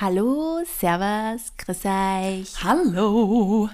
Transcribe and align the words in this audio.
Hallo, 0.00 0.62
Servus, 0.64 1.52
grüß 1.58 1.84
euch. 1.84 2.64
Hallo! 2.64 3.68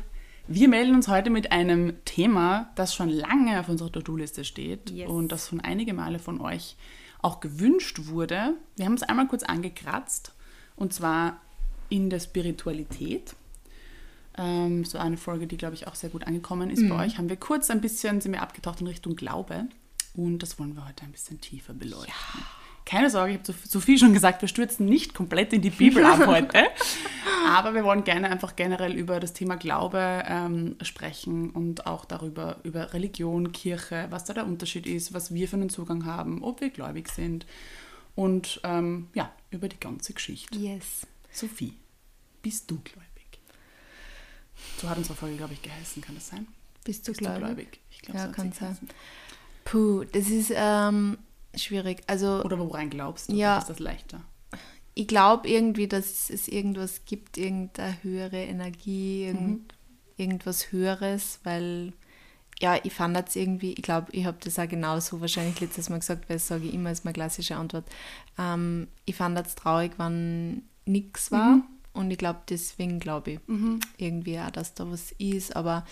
Wir 0.48 0.68
melden 0.68 0.96
uns 0.96 1.06
heute 1.06 1.30
mit 1.30 1.52
einem 1.52 2.04
Thema, 2.04 2.72
das 2.74 2.96
schon 2.96 3.10
lange 3.10 3.60
auf 3.60 3.68
unserer 3.68 3.92
To-Do-Liste 3.92 4.44
steht 4.44 4.90
Yes. 4.90 5.08
und 5.08 5.30
das 5.30 5.46
von 5.46 5.60
einige 5.60 5.94
Male 5.94 6.18
von 6.18 6.40
euch 6.40 6.74
auch 7.22 7.38
gewünscht 7.38 8.06
wurde. 8.06 8.54
Wir 8.74 8.86
haben 8.86 8.94
es 8.94 9.04
einmal 9.04 9.28
kurz 9.28 9.44
angekratzt 9.44 10.34
und 10.74 10.92
zwar 10.92 11.40
in 11.90 12.10
der 12.10 12.18
Spiritualität. 12.18 13.36
Ähm, 14.36 14.84
so 14.84 14.98
eine 14.98 15.18
Folge, 15.18 15.46
die, 15.46 15.56
glaube 15.56 15.76
ich, 15.76 15.86
auch 15.86 15.94
sehr 15.94 16.10
gut 16.10 16.26
angekommen 16.26 16.70
ist 16.70 16.88
bei 16.88 17.04
euch. 17.06 17.18
Haben 17.18 17.28
wir 17.28 17.36
kurz 17.36 17.70
ein 17.70 17.80
bisschen, 17.80 18.20
sind 18.20 18.32
wir 18.32 18.42
abgetaucht 18.42 18.80
in 18.80 18.88
Richtung 18.88 19.14
Glaube 19.14 19.68
und 20.14 20.40
das 20.40 20.58
wollen 20.58 20.74
wir 20.74 20.88
heute 20.88 21.04
ein 21.04 21.12
bisschen 21.12 21.40
tiefer 21.40 21.72
beleuchten. 21.72 22.40
Keine 22.86 23.10
Sorge, 23.10 23.32
ich 23.32 23.38
habe 23.40 23.52
so, 23.66 23.80
viel 23.80 23.98
schon 23.98 24.12
gesagt, 24.12 24.42
wir 24.42 24.48
stürzen 24.48 24.86
nicht 24.86 25.12
komplett 25.12 25.52
in 25.52 25.60
die 25.60 25.70
Bibel 25.70 26.04
ab 26.04 26.20
heute. 26.26 26.66
Aber 27.48 27.74
wir 27.74 27.82
wollen 27.82 28.04
gerne 28.04 28.30
einfach 28.30 28.54
generell 28.54 28.94
über 28.94 29.18
das 29.18 29.32
Thema 29.32 29.56
Glaube 29.56 30.22
ähm, 30.24 30.76
sprechen 30.82 31.50
und 31.50 31.86
auch 31.86 32.04
darüber, 32.04 32.58
über 32.62 32.92
Religion, 32.94 33.50
Kirche, 33.50 34.06
was 34.10 34.24
da 34.24 34.34
der 34.34 34.46
Unterschied 34.46 34.86
ist, 34.86 35.12
was 35.12 35.34
wir 35.34 35.48
für 35.48 35.56
einen 35.56 35.68
Zugang 35.68 36.06
haben, 36.06 36.44
ob 36.44 36.60
wir 36.60 36.70
gläubig 36.70 37.08
sind 37.08 37.44
und 38.14 38.60
ähm, 38.62 39.08
ja, 39.14 39.32
über 39.50 39.68
die 39.68 39.80
ganze 39.80 40.12
Geschichte. 40.12 40.56
Yes. 40.56 41.08
Sophie, 41.32 41.74
bist 42.40 42.70
du 42.70 42.76
gläubig? 42.76 43.40
So 44.80 44.88
hat 44.88 44.96
unsere 44.96 45.16
Folge, 45.16 45.36
glaube 45.36 45.54
ich, 45.54 45.62
geheißen, 45.62 46.02
kann 46.02 46.14
das 46.14 46.28
sein? 46.28 46.46
Bist 46.84 47.08
du 47.08 47.10
Bist 47.12 47.20
du 47.20 47.24
gläubig? 47.24 47.40
gläubig? 47.40 47.80
Ich 47.90 48.02
glaube, 48.02 48.18
Ja, 48.20 48.26
so 48.26 48.32
kann 48.32 48.52
sein. 48.52 48.78
Puh, 49.64 50.04
das 50.04 50.28
ist 50.28 50.52
ähm, 50.54 51.18
schwierig. 51.56 52.02
Also 52.06 52.42
Oder 52.44 52.58
woran 52.58 52.90
glaubst 52.90 53.30
du? 53.30 53.34
Ja. 53.34 53.58
Ist 53.58 53.68
das 53.68 53.78
leichter? 53.78 54.22
ich 54.98 55.06
glaube 55.06 55.46
irgendwie, 55.46 55.86
dass 55.86 56.30
es 56.30 56.48
irgendwas 56.48 57.04
gibt, 57.04 57.36
irgendeine 57.36 58.02
höhere 58.02 58.42
Energie, 58.42 59.26
irgend, 59.26 59.74
irgendwas 60.16 60.72
Höheres, 60.72 61.38
weil 61.44 61.92
ja, 62.60 62.78
ich 62.82 62.94
fand 62.94 63.14
das 63.14 63.36
irgendwie, 63.36 63.74
ich 63.74 63.82
glaube, 63.82 64.10
ich 64.12 64.24
habe 64.24 64.38
das 64.42 64.58
auch 64.58 64.66
genauso 64.66 65.20
wahrscheinlich 65.20 65.60
letztes 65.60 65.90
Mal 65.90 65.98
gesagt, 65.98 66.30
weil 66.30 66.38
das 66.38 66.48
sage 66.48 66.64
ich 66.64 66.72
immer 66.72 66.88
als 66.88 67.04
meine 67.04 67.12
klassische 67.12 67.56
Antwort. 67.56 67.84
Ähm, 68.38 68.88
ich 69.04 69.14
fand 69.14 69.36
das 69.36 69.54
traurig, 69.54 69.92
wenn 69.98 70.62
nichts 70.86 71.30
war 71.30 71.60
und 71.96 72.10
ich 72.10 72.18
glaube, 72.18 72.40
deswegen 72.48 73.00
glaube 73.00 73.32
ich 73.32 73.40
irgendwie 73.96 74.38
auch, 74.38 74.50
dass 74.50 74.74
da 74.74 74.90
was 74.90 75.12
ist, 75.12 75.56
aber 75.56 75.84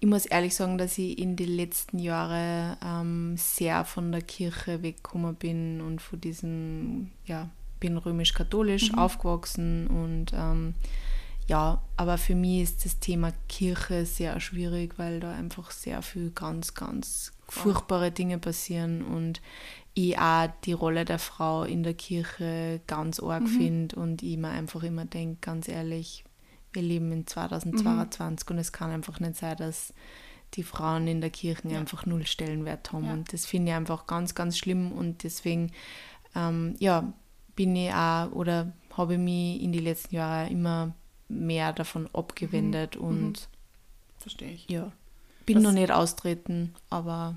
ich 0.00 0.08
muss 0.08 0.26
ehrlich 0.26 0.54
sagen, 0.54 0.76
dass 0.76 0.98
ich 0.98 1.18
in 1.18 1.36
den 1.36 1.48
letzten 1.48 1.98
Jahren 1.98 2.76
ähm, 2.84 3.36
sehr 3.36 3.84
von 3.84 4.12
der 4.12 4.22
Kirche 4.22 4.82
weggekommen 4.82 5.34
bin 5.34 5.80
und 5.80 6.02
von 6.02 6.20
diesem, 6.20 7.10
ja, 7.24 7.48
bin 7.80 7.96
römisch-katholisch 7.96 8.94
aufgewachsen 8.94 9.86
und 9.86 10.32
ähm, 10.34 10.74
ja, 11.46 11.82
aber 11.96 12.16
für 12.18 12.34
mich 12.34 12.62
ist 12.62 12.84
das 12.84 12.98
Thema 12.98 13.32
Kirche 13.48 14.06
sehr 14.06 14.40
schwierig, 14.40 14.94
weil 14.98 15.20
da 15.20 15.34
einfach 15.34 15.70
sehr 15.70 16.00
viel 16.00 16.30
ganz, 16.30 16.74
ganz 16.74 17.32
furchtbare 17.48 18.10
Dinge 18.10 18.38
passieren 18.38 19.02
und 19.02 19.42
ich 19.94 20.18
auch 20.18 20.48
die 20.64 20.72
Rolle 20.72 21.04
der 21.04 21.18
Frau 21.18 21.62
in 21.64 21.82
der 21.84 21.94
Kirche 21.94 22.80
ganz 22.86 23.20
arg 23.20 23.48
finde 23.48 23.94
und 23.96 24.22
ich 24.22 24.36
mir 24.36 24.48
einfach 24.48 24.82
immer 24.82 25.04
denke, 25.04 25.38
ganz 25.40 25.68
ehrlich, 25.68 26.24
wir 26.72 26.82
leben 26.82 27.12
in 27.12 27.26
2022 27.26 28.50
und 28.50 28.58
es 28.58 28.72
kann 28.72 28.90
einfach 28.90 29.20
nicht 29.20 29.36
sein, 29.36 29.56
dass 29.56 29.94
die 30.54 30.64
Frauen 30.64 31.06
in 31.06 31.20
der 31.20 31.30
Kirche 31.30 31.68
einfach 31.76 32.06
null 32.06 32.26
Stellenwert 32.26 32.92
haben. 32.92 33.04
Ja. 33.06 33.12
Und 33.12 33.32
das 33.32 33.46
finde 33.46 33.70
ich 33.70 33.76
einfach 33.76 34.06
ganz, 34.06 34.34
ganz 34.34 34.58
schlimm 34.58 34.90
und 34.92 35.22
deswegen, 35.22 35.70
ähm, 36.34 36.74
ja, 36.80 37.12
bin 37.54 37.76
ich 37.76 37.92
auch 37.92 38.32
oder 38.32 38.72
habe 38.96 39.14
ich 39.14 39.20
mich 39.20 39.62
in 39.62 39.70
den 39.72 39.84
letzten 39.84 40.14
Jahren 40.16 40.50
immer 40.50 40.94
mehr 41.28 41.72
davon 41.72 42.08
abgewendet 42.12 42.96
und 42.96 43.48
Verstehe 44.18 44.50
ich. 44.52 44.68
ja, 44.68 44.90
bin 45.46 45.56
Das- 45.56 45.64
noch 45.64 45.72
nicht 45.72 45.90
austreten, 45.92 46.74
aber 46.90 47.36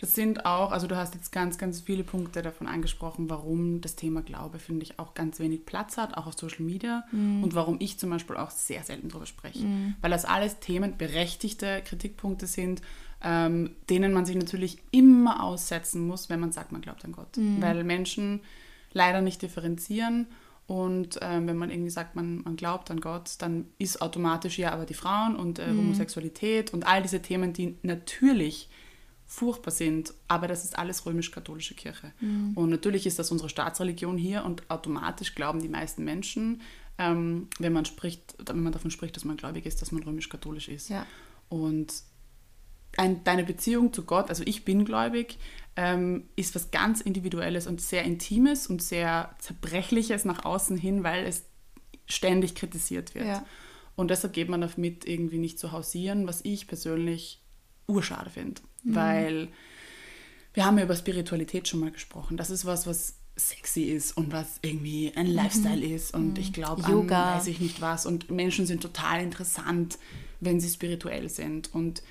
Das 0.00 0.14
sind 0.14 0.46
auch, 0.46 0.72
also 0.72 0.86
du 0.86 0.96
hast 0.96 1.14
jetzt 1.14 1.32
ganz, 1.32 1.58
ganz 1.58 1.80
viele 1.80 2.04
Punkte 2.04 2.42
davon 2.42 2.66
angesprochen, 2.66 3.30
warum 3.30 3.80
das 3.80 3.96
Thema 3.96 4.22
Glaube, 4.22 4.58
finde 4.58 4.82
ich, 4.84 4.98
auch 4.98 5.14
ganz 5.14 5.38
wenig 5.38 5.66
Platz 5.66 5.96
hat, 5.96 6.16
auch 6.16 6.26
auf 6.26 6.34
Social 6.38 6.62
Media. 6.62 7.04
Und 7.42 7.54
warum 7.54 7.76
ich 7.80 7.98
zum 7.98 8.10
Beispiel 8.10 8.36
auch 8.36 8.50
sehr 8.50 8.82
selten 8.82 9.08
darüber 9.08 9.26
spreche. 9.26 9.60
Weil 10.00 10.10
das 10.10 10.24
alles 10.24 10.58
Themen, 10.60 10.96
berechtigte 10.96 11.82
Kritikpunkte 11.84 12.46
sind, 12.46 12.82
ähm, 13.24 13.70
denen 13.88 14.12
man 14.12 14.26
sich 14.26 14.36
natürlich 14.36 14.78
immer 14.90 15.42
aussetzen 15.42 16.06
muss, 16.06 16.28
wenn 16.28 16.40
man 16.40 16.52
sagt, 16.52 16.72
man 16.72 16.80
glaubt 16.80 17.04
an 17.04 17.12
Gott. 17.12 17.36
Weil 17.60 17.84
Menschen 17.84 18.40
leider 18.92 19.20
nicht 19.20 19.42
differenzieren. 19.42 20.26
Und 20.66 21.18
ähm, 21.20 21.46
wenn 21.48 21.56
man 21.56 21.70
irgendwie 21.70 21.90
sagt, 21.90 22.14
man, 22.16 22.42
man 22.44 22.56
glaubt 22.56 22.90
an 22.90 23.00
Gott, 23.00 23.34
dann 23.38 23.66
ist 23.78 24.00
automatisch 24.00 24.58
ja 24.58 24.72
aber 24.72 24.86
die 24.86 24.94
Frauen 24.94 25.36
und 25.36 25.58
äh, 25.58 25.66
Homosexualität 25.68 26.72
und 26.72 26.86
all 26.86 27.02
diese 27.02 27.20
Themen, 27.20 27.52
die 27.52 27.76
natürlich 27.82 28.70
furchtbar 29.26 29.70
sind, 29.70 30.12
aber 30.28 30.46
das 30.46 30.64
ist 30.64 30.78
alles 30.78 31.06
römisch-katholische 31.06 31.74
Kirche. 31.74 32.12
Und 32.54 32.70
natürlich 32.70 33.06
ist 33.06 33.18
das 33.18 33.30
unsere 33.30 33.48
Staatsreligion 33.48 34.18
hier 34.18 34.44
und 34.44 34.70
automatisch 34.70 35.34
glauben 35.34 35.60
die 35.62 35.68
meisten 35.68 36.04
Menschen, 36.04 36.60
ähm, 36.98 37.48
wenn 37.58 37.72
man 37.72 37.84
spricht, 37.84 38.34
wenn 38.46 38.62
man 38.62 38.72
davon 38.72 38.90
spricht, 38.90 39.16
dass 39.16 39.24
man 39.24 39.36
gläubig 39.36 39.64
ist, 39.64 39.80
dass 39.80 39.92
man 39.92 40.02
römisch-katholisch 40.02 40.68
ist. 40.68 40.90
Ja. 40.90 41.06
Und 41.48 41.94
ein, 42.96 43.24
deine 43.24 43.44
Beziehung 43.44 43.92
zu 43.92 44.04
Gott, 44.04 44.28
also 44.28 44.42
ich 44.46 44.64
bin 44.64 44.84
gläubig, 44.84 45.38
ähm, 45.76 46.28
ist 46.36 46.54
was 46.54 46.70
ganz 46.70 47.00
Individuelles 47.00 47.66
und 47.66 47.80
sehr 47.80 48.04
Intimes 48.04 48.66
und 48.66 48.82
sehr 48.82 49.34
Zerbrechliches 49.38 50.24
nach 50.24 50.44
außen 50.44 50.76
hin, 50.76 51.02
weil 51.02 51.24
es 51.24 51.44
ständig 52.06 52.54
kritisiert 52.54 53.14
wird. 53.14 53.26
Ja. 53.26 53.46
Und 53.96 54.10
deshalb 54.10 54.32
geht 54.32 54.48
man 54.48 54.60
damit 54.60 55.06
irgendwie 55.06 55.38
nicht 55.38 55.58
zu 55.58 55.72
hausieren, 55.72 56.26
was 56.26 56.44
ich 56.44 56.66
persönlich 56.66 57.41
urschade 57.86 58.30
finde. 58.30 58.60
Weil 58.84 59.48
wir 60.54 60.64
haben 60.64 60.78
ja 60.78 60.84
über 60.84 60.96
Spiritualität 60.96 61.68
schon 61.68 61.80
mal 61.80 61.90
gesprochen. 61.90 62.36
Das 62.36 62.50
ist 62.50 62.64
was, 62.66 62.86
was 62.86 63.14
sexy 63.36 63.84
ist 63.84 64.16
und 64.16 64.32
was 64.32 64.58
irgendwie 64.62 65.12
ein 65.16 65.26
Lifestyle 65.26 65.84
ist. 65.84 66.14
Und 66.14 66.38
ich 66.38 66.52
glaube 66.52 66.84
an 66.84 67.08
weiß 67.08 67.46
ich 67.46 67.60
nicht 67.60 67.80
was. 67.80 68.06
Und 68.06 68.30
Menschen 68.30 68.66
sind 68.66 68.82
total 68.82 69.22
interessant, 69.22 69.98
wenn 70.40 70.60
sie 70.60 70.68
spirituell 70.68 71.28
sind. 71.28 71.74
Und 71.74 72.02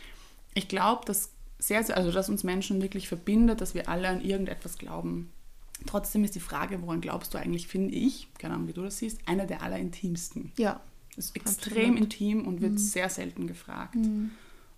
ich 0.53 0.67
glaube, 0.67 1.05
dass 1.05 1.29
sehr, 1.59 1.83
sehr, 1.83 1.95
also 1.95 2.11
dass 2.11 2.29
uns 2.29 2.43
Menschen 2.43 2.81
wirklich 2.81 3.07
verbindet, 3.07 3.61
dass 3.61 3.75
wir 3.75 3.87
alle 3.87 4.09
an 4.09 4.21
irgendetwas 4.21 4.77
glauben. 4.77 5.31
Trotzdem 5.85 6.23
ist 6.23 6.35
die 6.35 6.39
Frage, 6.39 6.81
woran 6.81 7.01
glaubst 7.01 7.33
du 7.33 7.37
eigentlich, 7.37 7.67
finde 7.67 7.93
ich, 7.93 8.27
keine 8.37 8.55
Ahnung, 8.55 8.67
wie 8.67 8.73
du 8.73 8.83
das 8.83 8.97
siehst, 8.97 9.19
einer 9.27 9.45
der 9.45 9.61
allerintimsten. 9.61 10.51
Ja. 10.57 10.81
Ist 11.17 11.35
extrem 11.35 11.97
intim 11.97 12.47
und 12.47 12.61
wird 12.61 12.79
sehr 12.79 13.09
selten 13.09 13.45
gefragt. 13.45 13.97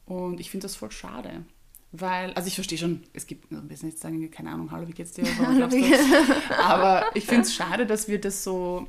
Und 0.05 0.39
ich 0.39 0.51
finde 0.51 0.65
das 0.65 0.75
voll 0.75 0.91
schade. 0.91 1.45
Weil, 1.91 2.33
also 2.33 2.47
ich 2.47 2.55
verstehe 2.55 2.77
schon, 2.77 3.03
es 3.13 3.27
gibt, 3.27 3.51
also 3.53 3.69
wir 3.69 3.77
jetzt 3.77 4.01
sagen, 4.01 4.31
keine 4.31 4.51
Ahnung, 4.51 4.71
hallo, 4.71 4.87
wie 4.87 4.93
geht's 4.93 5.11
dir? 5.11 5.25
Warum 5.37 5.57
glaubst 5.57 5.77
du? 5.77 6.53
Aber 6.57 7.05
ich 7.13 7.25
finde 7.25 7.43
es 7.43 7.53
schade, 7.53 7.85
dass 7.85 8.07
wir 8.07 8.19
das 8.19 8.43
so, 8.43 8.87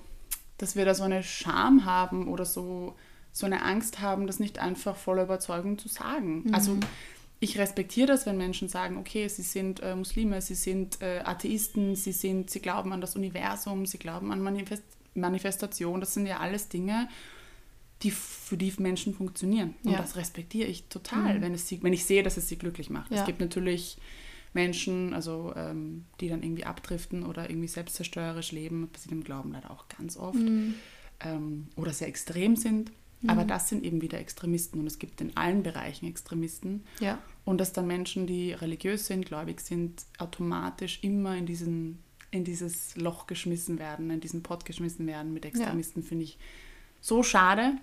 dass 0.56 0.74
wir 0.74 0.86
da 0.86 0.94
so 0.94 1.04
eine 1.04 1.22
Scham 1.22 1.84
haben 1.84 2.28
oder 2.28 2.46
so, 2.46 2.94
so 3.30 3.44
eine 3.44 3.62
Angst 3.62 4.00
haben, 4.00 4.26
das 4.26 4.40
nicht 4.40 4.58
einfach 4.58 4.96
voller 4.96 5.24
Überzeugung 5.24 5.76
zu 5.76 5.88
sagen. 5.88 6.50
Also 6.52 6.78
ich 7.40 7.58
respektiere 7.58 8.06
das, 8.06 8.24
wenn 8.24 8.38
Menschen 8.38 8.70
sagen, 8.70 8.96
okay, 8.96 9.28
sie 9.28 9.42
sind 9.42 9.80
äh, 9.80 9.94
Muslime, 9.94 10.40
sie 10.40 10.54
sind 10.54 11.02
äh, 11.02 11.20
Atheisten, 11.24 11.96
sie 11.96 12.12
sind, 12.12 12.48
sie 12.48 12.60
glauben 12.60 12.92
an 12.94 13.02
das 13.02 13.16
Universum, 13.16 13.84
sie 13.84 13.98
glauben 13.98 14.32
an 14.32 14.40
Manifest 14.40 14.82
Manifestation. 15.14 16.00
Das 16.00 16.14
sind 16.14 16.26
ja 16.26 16.38
alles 16.38 16.68
Dinge, 16.68 17.08
die 18.04 18.10
für 18.10 18.56
die 18.56 18.72
Menschen 18.78 19.14
funktionieren. 19.14 19.74
Und 19.82 19.92
Ja. 19.92 19.98
das 19.98 20.16
respektiere 20.16 20.68
ich 20.68 20.84
total, 20.88 21.40
wenn, 21.40 21.54
es 21.54 21.66
sie, 21.66 21.82
wenn 21.82 21.94
ich 21.94 22.04
sehe, 22.04 22.22
dass 22.22 22.36
es 22.36 22.48
sie 22.48 22.56
glücklich 22.56 22.90
macht. 22.90 23.10
Ja. 23.10 23.20
Es 23.20 23.26
gibt 23.26 23.40
natürlich 23.40 23.96
Menschen, 24.52 25.14
also 25.14 25.52
ähm, 25.56 26.04
die 26.20 26.28
dann 26.28 26.42
irgendwie 26.42 26.64
abdriften 26.64 27.24
oder 27.24 27.50
irgendwie 27.50 27.68
selbstzerstörerisch 27.68 28.52
leben, 28.52 28.88
passiert 28.88 29.12
im 29.12 29.24
Glauben 29.24 29.52
leider 29.52 29.70
auch 29.70 29.88
ganz 29.88 30.16
oft, 30.16 30.38
ähm, 31.20 31.66
oder 31.76 31.92
sehr 31.92 32.08
extrem 32.08 32.56
sind. 32.56 32.92
Aber 33.26 33.44
das 33.44 33.70
sind 33.70 33.84
eben 33.84 34.02
wieder 34.02 34.18
Extremisten 34.18 34.78
und 34.80 34.86
es 34.86 34.98
gibt 34.98 35.22
in 35.22 35.34
allen 35.34 35.62
Bereichen 35.62 36.06
Extremisten. 36.06 36.84
Ja. 37.00 37.18
Und 37.46 37.58
dass 37.58 37.72
dann 37.72 37.86
Menschen, 37.86 38.26
die 38.26 38.52
religiös 38.52 39.06
sind, 39.06 39.24
gläubig 39.24 39.62
sind, 39.62 40.04
automatisch 40.18 40.98
immer 41.00 41.34
in, 41.34 41.46
diesen, 41.46 42.00
in 42.30 42.44
dieses 42.44 42.94
Loch 42.96 43.26
geschmissen 43.26 43.78
werden, 43.78 44.10
in 44.10 44.20
diesen 44.20 44.42
Pott 44.42 44.66
geschmissen 44.66 45.06
werden 45.06 45.32
mit 45.32 45.46
Extremisten, 45.46 46.02
finde 46.02 46.24
ich 46.24 46.36
so 47.00 47.22
schade 47.22 47.78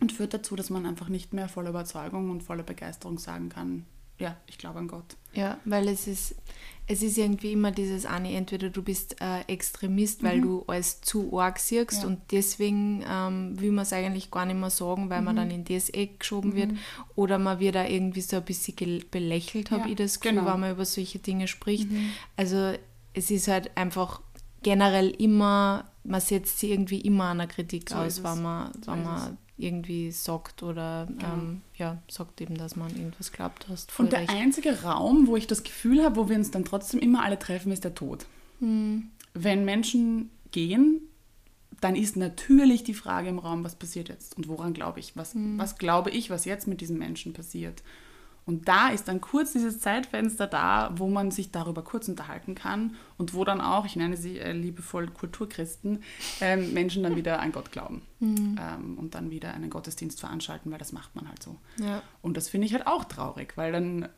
und 0.00 0.12
führt 0.12 0.34
dazu, 0.34 0.56
dass 0.56 0.70
man 0.70 0.86
einfach 0.86 1.08
nicht 1.08 1.32
mehr 1.32 1.48
voller 1.48 1.70
Überzeugung 1.70 2.30
und 2.30 2.42
voller 2.42 2.62
Begeisterung 2.62 3.18
sagen 3.18 3.48
kann, 3.48 3.84
ja, 4.18 4.34
ich 4.46 4.56
glaube 4.56 4.78
an 4.78 4.88
Gott. 4.88 5.16
Ja, 5.34 5.58
weil 5.66 5.88
es 5.88 6.06
ist, 6.06 6.36
es 6.86 7.02
ist 7.02 7.18
irgendwie 7.18 7.52
immer 7.52 7.70
dieses 7.70 8.06
eine, 8.06 8.32
entweder 8.32 8.70
du 8.70 8.82
bist 8.82 9.20
äh, 9.20 9.40
Extremist, 9.42 10.22
weil 10.22 10.40
du 10.40 10.64
alles 10.68 11.02
zu 11.02 11.38
arg 11.38 11.58
siehst 11.58 12.00
Ja. 12.02 12.06
und 12.08 12.20
deswegen 12.30 13.04
ähm, 13.06 13.60
will 13.60 13.72
man 13.72 13.82
es 13.82 13.92
eigentlich 13.92 14.30
gar 14.30 14.46
nicht 14.46 14.58
mehr 14.58 14.70
sagen, 14.70 15.10
weil 15.10 15.20
man 15.20 15.36
dann 15.36 15.50
in 15.50 15.64
das 15.64 15.90
Eck 15.90 16.20
geschoben 16.20 16.54
wird 16.54 16.70
oder 17.14 17.38
man 17.38 17.60
wird 17.60 17.74
da 17.74 17.84
irgendwie 17.86 18.22
so 18.22 18.36
ein 18.36 18.44
bisschen 18.44 19.04
belächelt, 19.10 19.70
habe 19.70 19.82
Ja, 19.82 19.88
ich 19.90 19.96
das 19.96 20.18
Gefühl, 20.20 20.38
genau. 20.38 20.50
wenn 20.50 20.60
man 20.60 20.72
über 20.72 20.86
solche 20.86 21.18
Dinge 21.18 21.46
spricht. 21.46 21.88
Also 22.36 22.72
es 23.12 23.30
ist 23.30 23.48
halt 23.48 23.76
einfach 23.76 24.22
generell 24.62 25.10
immer 25.10 25.90
man 26.04 26.20
setzt 26.20 26.60
sie 26.60 26.70
irgendwie 26.70 27.00
immer 27.00 27.30
einer 27.30 27.48
Kritik 27.48 27.90
So 27.90 27.96
aus, 27.96 28.22
wenn 28.22 28.40
man, 28.40 28.70
wenn 28.86 29.02
man 29.02 29.36
irgendwie 29.58 30.10
sagt 30.10 30.62
oder 30.62 31.06
Genau. 31.08 31.32
ähm, 31.32 31.60
ja, 31.76 31.98
sagt 32.08 32.40
eben, 32.40 32.56
dass 32.56 32.76
man 32.76 32.90
irgendwas 32.94 33.32
glaubt 33.32 33.68
hast. 33.68 33.98
Und 33.98 34.12
der 34.12 34.20
recht. 34.20 34.30
einzige 34.30 34.82
Raum, 34.82 35.26
wo 35.26 35.36
ich 35.36 35.46
das 35.46 35.62
Gefühl 35.62 36.02
habe, 36.04 36.16
wo 36.16 36.28
wir 36.28 36.36
uns 36.36 36.50
dann 36.50 36.64
trotzdem 36.64 37.00
immer 37.00 37.22
alle 37.22 37.38
treffen, 37.38 37.72
ist 37.72 37.84
der 37.84 37.94
Tod. 37.94 38.26
Hm. 38.60 39.10
Wenn 39.34 39.64
Menschen 39.64 40.30
gehen, 40.50 41.00
dann 41.80 41.94
ist 41.96 42.16
natürlich 42.16 42.84
die 42.84 42.94
Frage 42.94 43.28
im 43.28 43.38
Raum, 43.38 43.64
was 43.64 43.76
passiert 43.76 44.08
jetzt 44.08 44.36
und 44.36 44.48
woran 44.48 44.72
glaube 44.72 45.00
ich? 45.00 45.16
Was, 45.16 45.34
Hm. 45.34 45.58
was 45.58 45.76
glaube 45.78 46.10
ich, 46.10 46.30
was 46.30 46.44
jetzt 46.44 46.66
mit 46.66 46.80
diesen 46.80 46.98
Menschen 46.98 47.32
passiert? 47.32 47.82
Und 48.46 48.68
da 48.68 48.90
ist 48.90 49.08
dann 49.08 49.20
kurz 49.20 49.52
dieses 49.52 49.80
Zeitfenster 49.80 50.46
da, 50.46 50.92
wo 50.94 51.08
man 51.08 51.32
sich 51.32 51.50
darüber 51.50 51.82
kurz 51.82 52.06
unterhalten 52.08 52.54
kann 52.54 52.94
und 53.18 53.34
wo 53.34 53.42
dann 53.44 53.60
auch, 53.60 53.84
ich 53.86 53.96
nenne 53.96 54.16
sie 54.16 54.38
äh, 54.38 54.52
liebevoll 54.52 55.08
Kulturchristen, 55.08 56.04
ähm, 56.40 56.72
Menschen 56.72 57.02
dann 57.02 57.16
wieder 57.16 57.40
an 57.40 57.50
Gott 57.50 57.72
glauben 57.72 58.02
Hm. 58.20 58.56
ähm, 58.60 58.98
und 58.98 59.16
dann 59.16 59.30
wieder 59.30 59.52
einen 59.52 59.68
Gottesdienst 59.68 60.20
veranstalten, 60.20 60.70
weil 60.70 60.78
das 60.78 60.92
macht 60.92 61.14
man 61.16 61.28
halt 61.28 61.42
so. 61.42 61.56
Ja. 61.80 62.02
Und 62.22 62.36
das 62.36 62.48
finde 62.48 62.68
ich 62.68 62.72
halt 62.72 62.86
auch 62.86 63.04
traurig, 63.04 63.56
weil 63.56 63.72
dann 63.72 64.08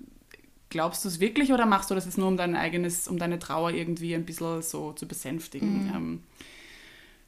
glaubst 0.68 1.04
du 1.04 1.08
es 1.08 1.20
wirklich 1.20 1.50
oder 1.52 1.64
machst 1.64 1.90
du 1.90 1.94
das 1.94 2.04
jetzt 2.04 2.18
nur 2.18 2.28
um 2.28 2.36
dein 2.36 2.54
eigenes, 2.54 3.08
um 3.08 3.18
deine 3.18 3.38
Trauer 3.38 3.70
irgendwie 3.70 4.14
ein 4.14 4.26
bisschen 4.26 4.60
so 4.60 4.92
zu 4.92 5.08
besänftigen? 5.08 5.90
Ähm, 5.94 6.22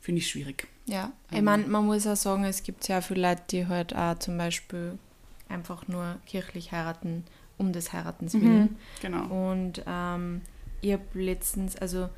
finde 0.02 0.18
ich 0.18 0.28
schwierig. 0.28 0.68
Ja, 0.84 1.12
ich 1.30 1.38
Ähm. 1.38 1.44
meine, 1.44 1.66
man 1.66 1.86
muss 1.86 2.06
auch 2.06 2.16
sagen, 2.16 2.44
es 2.44 2.62
gibt 2.62 2.84
sehr 2.84 3.00
viele 3.00 3.22
Leute, 3.22 3.42
die 3.50 3.66
halt 3.66 3.96
auch 3.96 4.18
zum 4.18 4.36
Beispiel 4.36 4.98
einfach 5.50 5.88
nur 5.88 6.16
kirchlich 6.26 6.72
heiraten, 6.72 7.24
um 7.58 7.72
des 7.72 7.92
Heiratens 7.92 8.34
willen. 8.34 8.76
Genau. 9.02 9.50
Und 9.50 9.82
ähm, 9.86 10.42
ich 10.80 10.92
habe 10.92 11.04
letztens, 11.14 11.76
also 11.76 12.08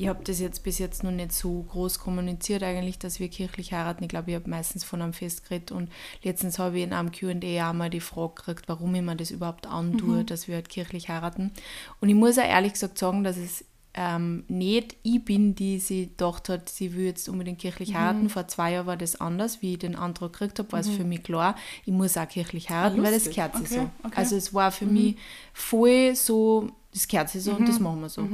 ich 0.00 0.08
habe 0.08 0.24
das 0.24 0.40
jetzt 0.40 0.64
bis 0.64 0.78
jetzt 0.78 1.04
noch 1.04 1.10
nicht 1.10 1.30
so 1.30 1.62
groß 1.62 1.98
kommuniziert 1.98 2.62
eigentlich, 2.62 2.98
dass 2.98 3.20
wir 3.20 3.28
kirchlich 3.28 3.74
heiraten. 3.74 4.02
Ich 4.02 4.08
glaube, 4.08 4.30
ich 4.30 4.34
habe 4.34 4.48
meistens 4.48 4.82
von 4.82 5.02
einem 5.02 5.12
Fest 5.12 5.44
geredet 5.44 5.72
und 5.72 5.90
letztens 6.22 6.58
habe 6.58 6.78
ich 6.78 6.84
in 6.84 6.94
einem 6.94 7.12
Q&A 7.12 7.68
auch 7.68 7.74
mal 7.74 7.90
die 7.90 8.00
Frage 8.00 8.32
gekriegt, 8.34 8.64
warum 8.66 8.94
ich 8.94 9.02
mir 9.02 9.14
das 9.14 9.30
überhaupt 9.30 9.66
antue, 9.66 10.24
dass 10.24 10.48
wir 10.48 10.54
halt 10.54 10.70
kirchlich 10.70 11.10
heiraten. 11.10 11.52
Und 12.00 12.08
ich 12.08 12.14
muss 12.14 12.38
auch 12.38 12.48
ehrlich 12.48 12.72
gesagt 12.72 12.96
sagen, 12.96 13.24
dass 13.24 13.36
es 13.36 13.66
ähm, 13.94 14.44
nicht 14.48 14.96
ich 15.02 15.24
bin, 15.24 15.54
die 15.54 15.78
sie 15.80 16.06
gedacht 16.08 16.48
hat, 16.48 16.68
sie 16.68 16.94
will 16.94 17.06
jetzt 17.06 17.28
unbedingt 17.28 17.58
kirchlich 17.58 17.94
heiraten. 17.94 18.28
Vor 18.28 18.46
zwei 18.48 18.72
Jahren 18.72 18.86
war 18.86 18.96
das 18.96 19.20
anders, 19.20 19.62
wie 19.62 19.72
ich 19.72 19.78
den 19.80 19.96
Antrag 19.96 20.32
gekriegt 20.32 20.58
habe, 20.60 20.70
war 20.72 20.80
es 20.80 20.88
für 20.88 21.04
mich 21.04 21.22
klar, 21.24 21.56
ich 21.84 21.92
muss 21.92 22.16
auch 22.16 22.28
kirchlich 22.28 22.70
heiraten, 22.70 23.02
weil 23.02 23.12
das 23.12 23.28
gehört 23.28 23.56
sich 23.56 23.66
Okay, 23.66 23.74
so. 24.02 24.06
okay. 24.06 24.14
Also 24.16 24.36
es 24.36 24.54
war 24.54 24.70
für 24.70 24.86
mich 24.86 25.16
voll 25.52 26.14
so, 26.14 26.68
das 26.92 27.08
gehört 27.08 27.30
sich 27.30 27.42
so 27.42 27.52
und 27.52 27.62
Mhm. 27.62 27.66
das 27.66 27.80
machen 27.80 28.00
wir 28.00 28.08
so. 28.08 28.28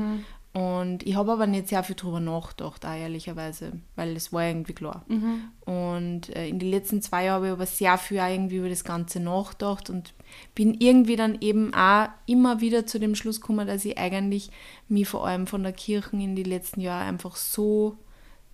Und 0.52 1.02
ich 1.06 1.14
habe 1.16 1.32
aber 1.32 1.46
nicht 1.46 1.68
sehr 1.68 1.82
viel 1.82 1.96
drüber 1.96 2.18
nachgedacht, 2.18 2.82
auch 2.84 2.96
ehrlicherweise, 2.96 3.72
weil 3.94 4.16
es 4.16 4.32
war 4.32 4.42
irgendwie 4.46 4.72
klar. 4.72 5.04
Mhm. 5.06 5.40
Und 5.66 6.34
äh, 6.34 6.48
in 6.48 6.58
den 6.58 6.70
letzten 6.70 7.02
zwei 7.02 7.24
Jahren 7.26 7.36
habe 7.36 7.46
ich 7.48 7.52
aber 7.52 7.66
sehr 7.66 7.98
viel 7.98 8.16
irgendwie 8.16 8.56
über 8.56 8.70
das 8.70 8.82
Ganze 8.82 9.20
nachgedacht 9.20 9.90
und 9.90 10.14
bin 10.54 10.74
irgendwie 10.74 11.16
dann 11.16 11.38
eben 11.40 11.72
auch 11.74 12.08
immer 12.26 12.60
wieder 12.60 12.86
zu 12.86 12.98
dem 12.98 13.14
Schluss 13.14 13.40
gekommen, 13.40 13.66
dass 13.66 13.84
ich 13.84 13.98
eigentlich 13.98 14.50
mich 14.88 15.08
vor 15.08 15.26
allem 15.26 15.46
von 15.46 15.62
der 15.62 15.72
Kirche 15.72 16.16
in 16.16 16.36
die 16.36 16.42
letzten 16.42 16.80
Jahre 16.80 17.04
einfach 17.04 17.36
so 17.36 17.96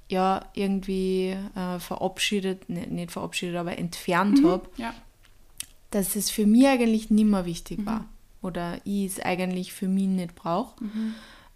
ja 0.09 0.45
irgendwie 0.55 1.37
äh, 1.55 1.79
verabschiedet, 1.79 2.69
nicht, 2.69 2.91
nicht 2.91 3.13
verabschiedet, 3.13 3.57
aber 3.57 3.79
entfernt 3.79 4.45
habe, 4.45 4.69
Ja. 4.77 4.93
dass 5.91 6.17
es 6.17 6.31
für 6.31 6.47
mich 6.47 6.67
eigentlich 6.67 7.11
nicht 7.11 7.27
mehr 7.27 7.47
wichtig 7.47 7.87
war. 7.87 8.05
Oder 8.43 8.79
ich 8.85 9.07
es 9.07 9.21
eigentlich 9.21 9.73
für 9.73 9.87
mich 9.89 10.09
nicht 10.09 10.35
brauche. 10.35 10.75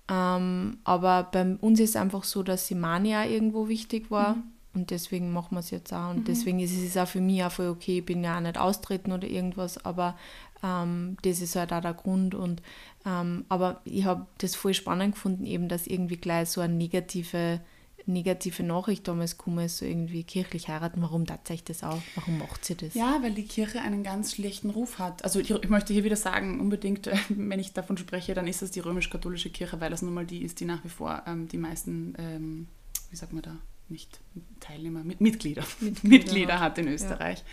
Ähm, 0.09 0.79
aber 0.85 1.25
bei 1.25 1.57
uns 1.61 1.81
ist 1.81 1.91
es 1.91 1.97
einfach 1.97 2.23
so, 2.25 2.43
dass 2.45 2.69
Simania 2.69 3.25
irgendwo 3.27 3.69
wichtig 3.69 4.11
war. 4.11 4.37
Und 4.77 4.91
deswegen 4.91 5.33
machen 5.33 5.55
wir 5.55 5.61
es 5.61 5.71
jetzt 5.71 5.91
auch. 5.95 6.11
Und 6.11 6.29
deswegen 6.29 6.61
ist 6.61 6.77
es 6.77 6.99
auch 6.99 7.09
für 7.09 7.23
mich 7.23 7.43
auch 7.43 7.51
voll 7.51 7.69
okay. 7.69 8.01
Ich 8.01 8.05
bin 8.05 8.23
ja 8.23 8.37
auch 8.37 8.43
nicht 8.43 8.59
austreten 8.59 9.11
oder 9.11 9.27
irgendwas, 9.27 9.83
aber 9.83 10.19
ähm, 10.63 11.17
das 11.23 11.41
ist 11.41 11.57
halt 11.57 11.73
auch 11.73 11.81
der 11.81 11.95
Grund. 11.95 12.35
Und, 12.35 12.61
ähm, 13.07 13.47
aber 13.49 13.81
ich 13.85 14.05
habe 14.05 14.27
das 14.37 14.55
voll 14.55 14.75
spannend 14.75 15.15
gefunden, 15.15 15.47
eben, 15.47 15.71
dass 15.71 15.87
irgendwie 15.87 16.19
gleich 16.19 16.51
so 16.51 16.61
eine 16.61 16.75
negative, 16.75 17.63
negative 18.05 18.63
Nachricht 18.65 19.09
damals 19.09 19.39
gekommen 19.39 19.65
ist, 19.65 19.79
so 19.79 19.87
irgendwie 19.87 20.25
kirchlich 20.25 20.69
heiraten. 20.69 21.01
Warum 21.01 21.25
tat 21.25 21.51
euch 21.51 21.65
das 21.65 21.83
auch? 21.83 22.03
Warum 22.15 22.37
macht 22.37 22.67
sie 22.67 22.75
das? 22.75 22.93
Ja, 22.93 23.19
weil 23.23 23.33
die 23.33 23.47
Kirche 23.47 23.81
einen 23.81 24.03
ganz 24.03 24.35
schlechten 24.35 24.69
Ruf 24.69 24.99
hat. 24.99 25.25
Also 25.25 25.41
ich, 25.41 25.51
ich 25.51 25.71
möchte 25.71 25.95
hier 25.95 26.05
wieder 26.05 26.17
sagen, 26.17 26.61
unbedingt, 26.61 27.07
äh, 27.07 27.17
wenn 27.31 27.61
ich 27.61 27.73
davon 27.73 27.97
spreche, 27.97 28.35
dann 28.35 28.47
ist 28.47 28.61
es 28.61 28.73
die 28.73 28.81
römisch-katholische 28.81 29.49
Kirche, 29.49 29.81
weil 29.81 29.89
das 29.89 30.03
nun 30.03 30.13
mal 30.13 30.27
die 30.27 30.43
ist, 30.43 30.61
die 30.61 30.67
nach 30.67 30.85
wie 30.85 30.91
vor 30.91 31.23
ähm, 31.27 31.49
die 31.49 31.57
meisten, 31.57 32.15
ähm, 32.19 32.69
wie 33.09 33.17
sagt 33.17 33.33
man 33.33 33.41
da, 33.41 33.57
nicht 33.89 34.21
Teilnehmer, 34.61 35.05
mit, 35.05 35.21
Mitglieder, 35.21 35.65
Mitglieder 35.81 36.09
Mitglieder, 36.09 36.61
hat. 36.61 36.79
in 36.79 36.89
Österreich. 36.89 37.45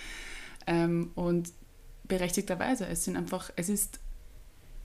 Ähm, 0.67 1.11
und 1.15 1.51
berechtigterweise, 2.05 2.87
es 2.87 3.05
sind 3.05 3.17
einfach, 3.17 3.51
es 3.55 3.69
ist 3.69 3.99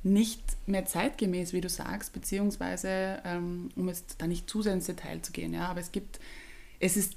nicht 0.02 0.42
mehr 0.66 0.86
zeitgemäß, 0.86 1.52
wie 1.52 1.60
du 1.60 1.68
sagst, 1.68 2.12
beziehungsweise, 2.12 3.20
ähm, 3.24 3.70
um 3.76 3.88
jetzt 3.88 4.16
da 4.18 4.26
nicht 4.26 4.48
zu 4.48 4.62
sehr 4.62 4.74
ins 4.74 4.86
Detail 4.86 5.20
zu 5.22 5.32
gehen, 5.32 5.52
ja, 5.54 5.68
aber 5.68 5.80
es 5.80 5.92
gibt, 5.92 6.20
es 6.80 6.96
ist 6.96 7.16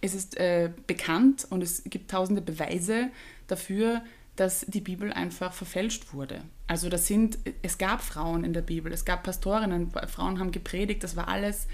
es 0.00 0.14
ist 0.14 0.36
äh, 0.38 0.70
bekannt 0.86 1.46
und 1.50 1.62
es 1.62 1.84
gibt 1.84 2.10
tausende 2.10 2.40
Beweise 2.40 3.10
dafür, 3.46 4.02
dass 4.36 4.64
die 4.66 4.80
Bibel 4.80 5.12
einfach 5.12 5.52
verfälscht 5.52 6.14
wurde. 6.14 6.42
Also 6.66 6.88
das 6.88 7.06
sind, 7.06 7.38
es 7.62 7.76
gab 7.76 8.00
Frauen 8.00 8.44
in 8.44 8.52
der 8.52 8.62
Bibel, 8.62 8.92
es 8.92 9.04
gab 9.04 9.22
Pastorinnen, 9.24 9.90
Frauen 10.08 10.38
haben 10.38 10.52
gepredigt, 10.52 11.04
das 11.04 11.16
war 11.16 11.28
alles, 11.28 11.66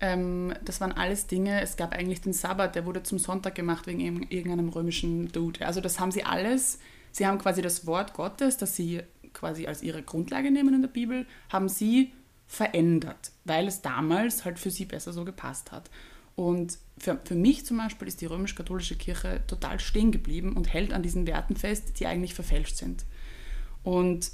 ähm, 0.00 0.54
das 0.64 0.80
waren 0.80 0.92
alles 0.92 1.26
Dinge, 1.26 1.60
es 1.60 1.76
gab 1.76 1.94
eigentlich 1.94 2.20
den 2.20 2.32
Sabbat, 2.32 2.74
der 2.74 2.84
wurde 2.86 3.02
zum 3.02 3.18
Sonntag 3.18 3.54
gemacht 3.54 3.86
wegen 3.86 4.00
irgend- 4.00 4.32
irgendeinem 4.32 4.68
römischen 4.68 5.32
Dude. 5.32 5.66
Also 5.66 5.80
das 5.80 5.98
haben 5.98 6.12
sie 6.12 6.24
alles, 6.24 6.78
sie 7.12 7.26
haben 7.26 7.38
quasi 7.38 7.62
das 7.62 7.86
Wort 7.86 8.14
Gottes, 8.14 8.56
das 8.56 8.76
sie 8.76 9.02
quasi 9.32 9.66
als 9.66 9.82
ihre 9.82 10.02
Grundlage 10.02 10.50
nehmen 10.50 10.74
in 10.74 10.82
der 10.82 10.88
Bibel, 10.88 11.26
haben 11.50 11.68
sie 11.68 12.12
verändert, 12.46 13.32
weil 13.44 13.66
es 13.66 13.82
damals 13.82 14.44
halt 14.44 14.58
für 14.58 14.70
sie 14.70 14.84
besser 14.84 15.12
so 15.12 15.24
gepasst 15.24 15.72
hat. 15.72 15.90
Und 16.36 16.78
für, 16.98 17.18
für 17.24 17.34
mich 17.34 17.64
zum 17.64 17.78
Beispiel 17.78 18.08
ist 18.08 18.20
die 18.20 18.26
römisch-katholische 18.26 18.96
Kirche 18.96 19.42
total 19.46 19.80
stehen 19.80 20.12
geblieben 20.12 20.52
und 20.52 20.72
hält 20.72 20.92
an 20.92 21.02
diesen 21.02 21.26
Werten 21.26 21.56
fest, 21.56 21.98
die 21.98 22.06
eigentlich 22.06 22.34
verfälscht 22.34 22.76
sind. 22.76 23.04
Und 23.82 24.30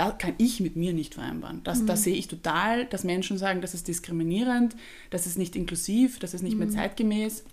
da 0.00 0.12
kann 0.12 0.32
ich 0.38 0.60
mit 0.60 0.76
mir 0.76 0.94
nicht 0.94 1.12
vereinbaren. 1.12 1.62
Das, 1.62 1.84
das 1.84 2.04
sehe 2.04 2.16
ich 2.16 2.26
total, 2.26 2.86
dass 2.86 3.04
Menschen 3.04 3.36
sagen, 3.36 3.60
das 3.60 3.74
ist 3.74 3.86
diskriminierend, 3.86 4.74
das 5.10 5.26
ist 5.26 5.36
nicht 5.36 5.54
inklusiv, 5.56 6.18
das 6.18 6.32
ist 6.32 6.40
nicht 6.40 6.56
mehr 6.56 6.70
zeitgemäß. 6.70 7.44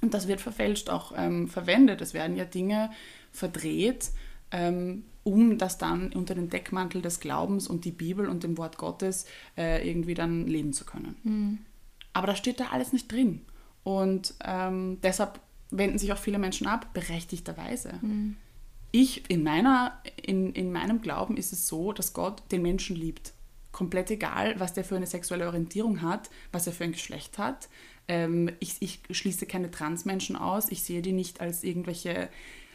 Und 0.00 0.14
das 0.14 0.26
wird 0.26 0.40
verfälscht 0.40 0.88
auch 0.88 1.12
ähm, 1.14 1.46
verwendet. 1.46 2.00
Es 2.00 2.14
werden 2.14 2.36
ja 2.36 2.46
Dinge 2.46 2.90
verdreht, 3.32 4.12
ähm, 4.50 5.04
um 5.24 5.58
das 5.58 5.76
dann 5.76 6.10
unter 6.14 6.34
den 6.34 6.48
Deckmantel 6.48 7.02
des 7.02 7.20
Glaubens 7.20 7.68
und 7.68 7.84
die 7.84 7.92
Bibel 7.92 8.30
und 8.30 8.44
dem 8.44 8.56
Wort 8.56 8.78
Gottes 8.78 9.26
äh, 9.58 9.86
irgendwie 9.86 10.14
dann 10.14 10.46
leben 10.46 10.72
zu 10.72 10.86
können. 10.86 11.16
Aber 12.14 12.28
da 12.28 12.34
steht 12.34 12.60
da 12.60 12.68
alles 12.68 12.94
nicht 12.94 13.12
drin. 13.12 13.42
Und 13.84 14.32
ähm, 14.42 14.96
deshalb 15.02 15.38
wenden 15.70 15.98
sich 15.98 16.14
auch 16.14 16.18
viele 16.18 16.38
Menschen 16.38 16.66
ab, 16.66 16.94
berechtigterweise. 16.94 17.90
Ich, 18.92 19.28
in, 19.30 19.42
meiner, 19.42 20.00
in, 20.20 20.52
in 20.52 20.72
meinem 20.72 21.00
Glauben 21.00 21.36
ist 21.36 21.52
es 21.52 21.68
so, 21.68 21.92
dass 21.92 22.12
Gott 22.12 22.42
den 22.50 22.62
Menschen 22.62 22.96
liebt. 22.96 23.32
Komplett 23.72 24.10
egal, 24.10 24.58
was 24.58 24.72
der 24.72 24.84
für 24.84 24.96
eine 24.96 25.06
sexuelle 25.06 25.46
Orientierung 25.46 26.02
hat, 26.02 26.28
was 26.50 26.66
er 26.66 26.72
für 26.72 26.84
ein 26.84 26.92
Geschlecht 26.92 27.38
hat. 27.38 27.68
Ähm, 28.08 28.50
ich, 28.58 28.76
ich 28.80 29.00
schließe 29.10 29.46
keine 29.46 29.70
Transmenschen 29.70 30.34
aus. 30.34 30.70
Ich 30.70 30.82
sehe 30.82 31.02
die 31.02 31.12
nicht 31.12 31.40
als 31.40 31.62
irgendwelche 31.62 32.28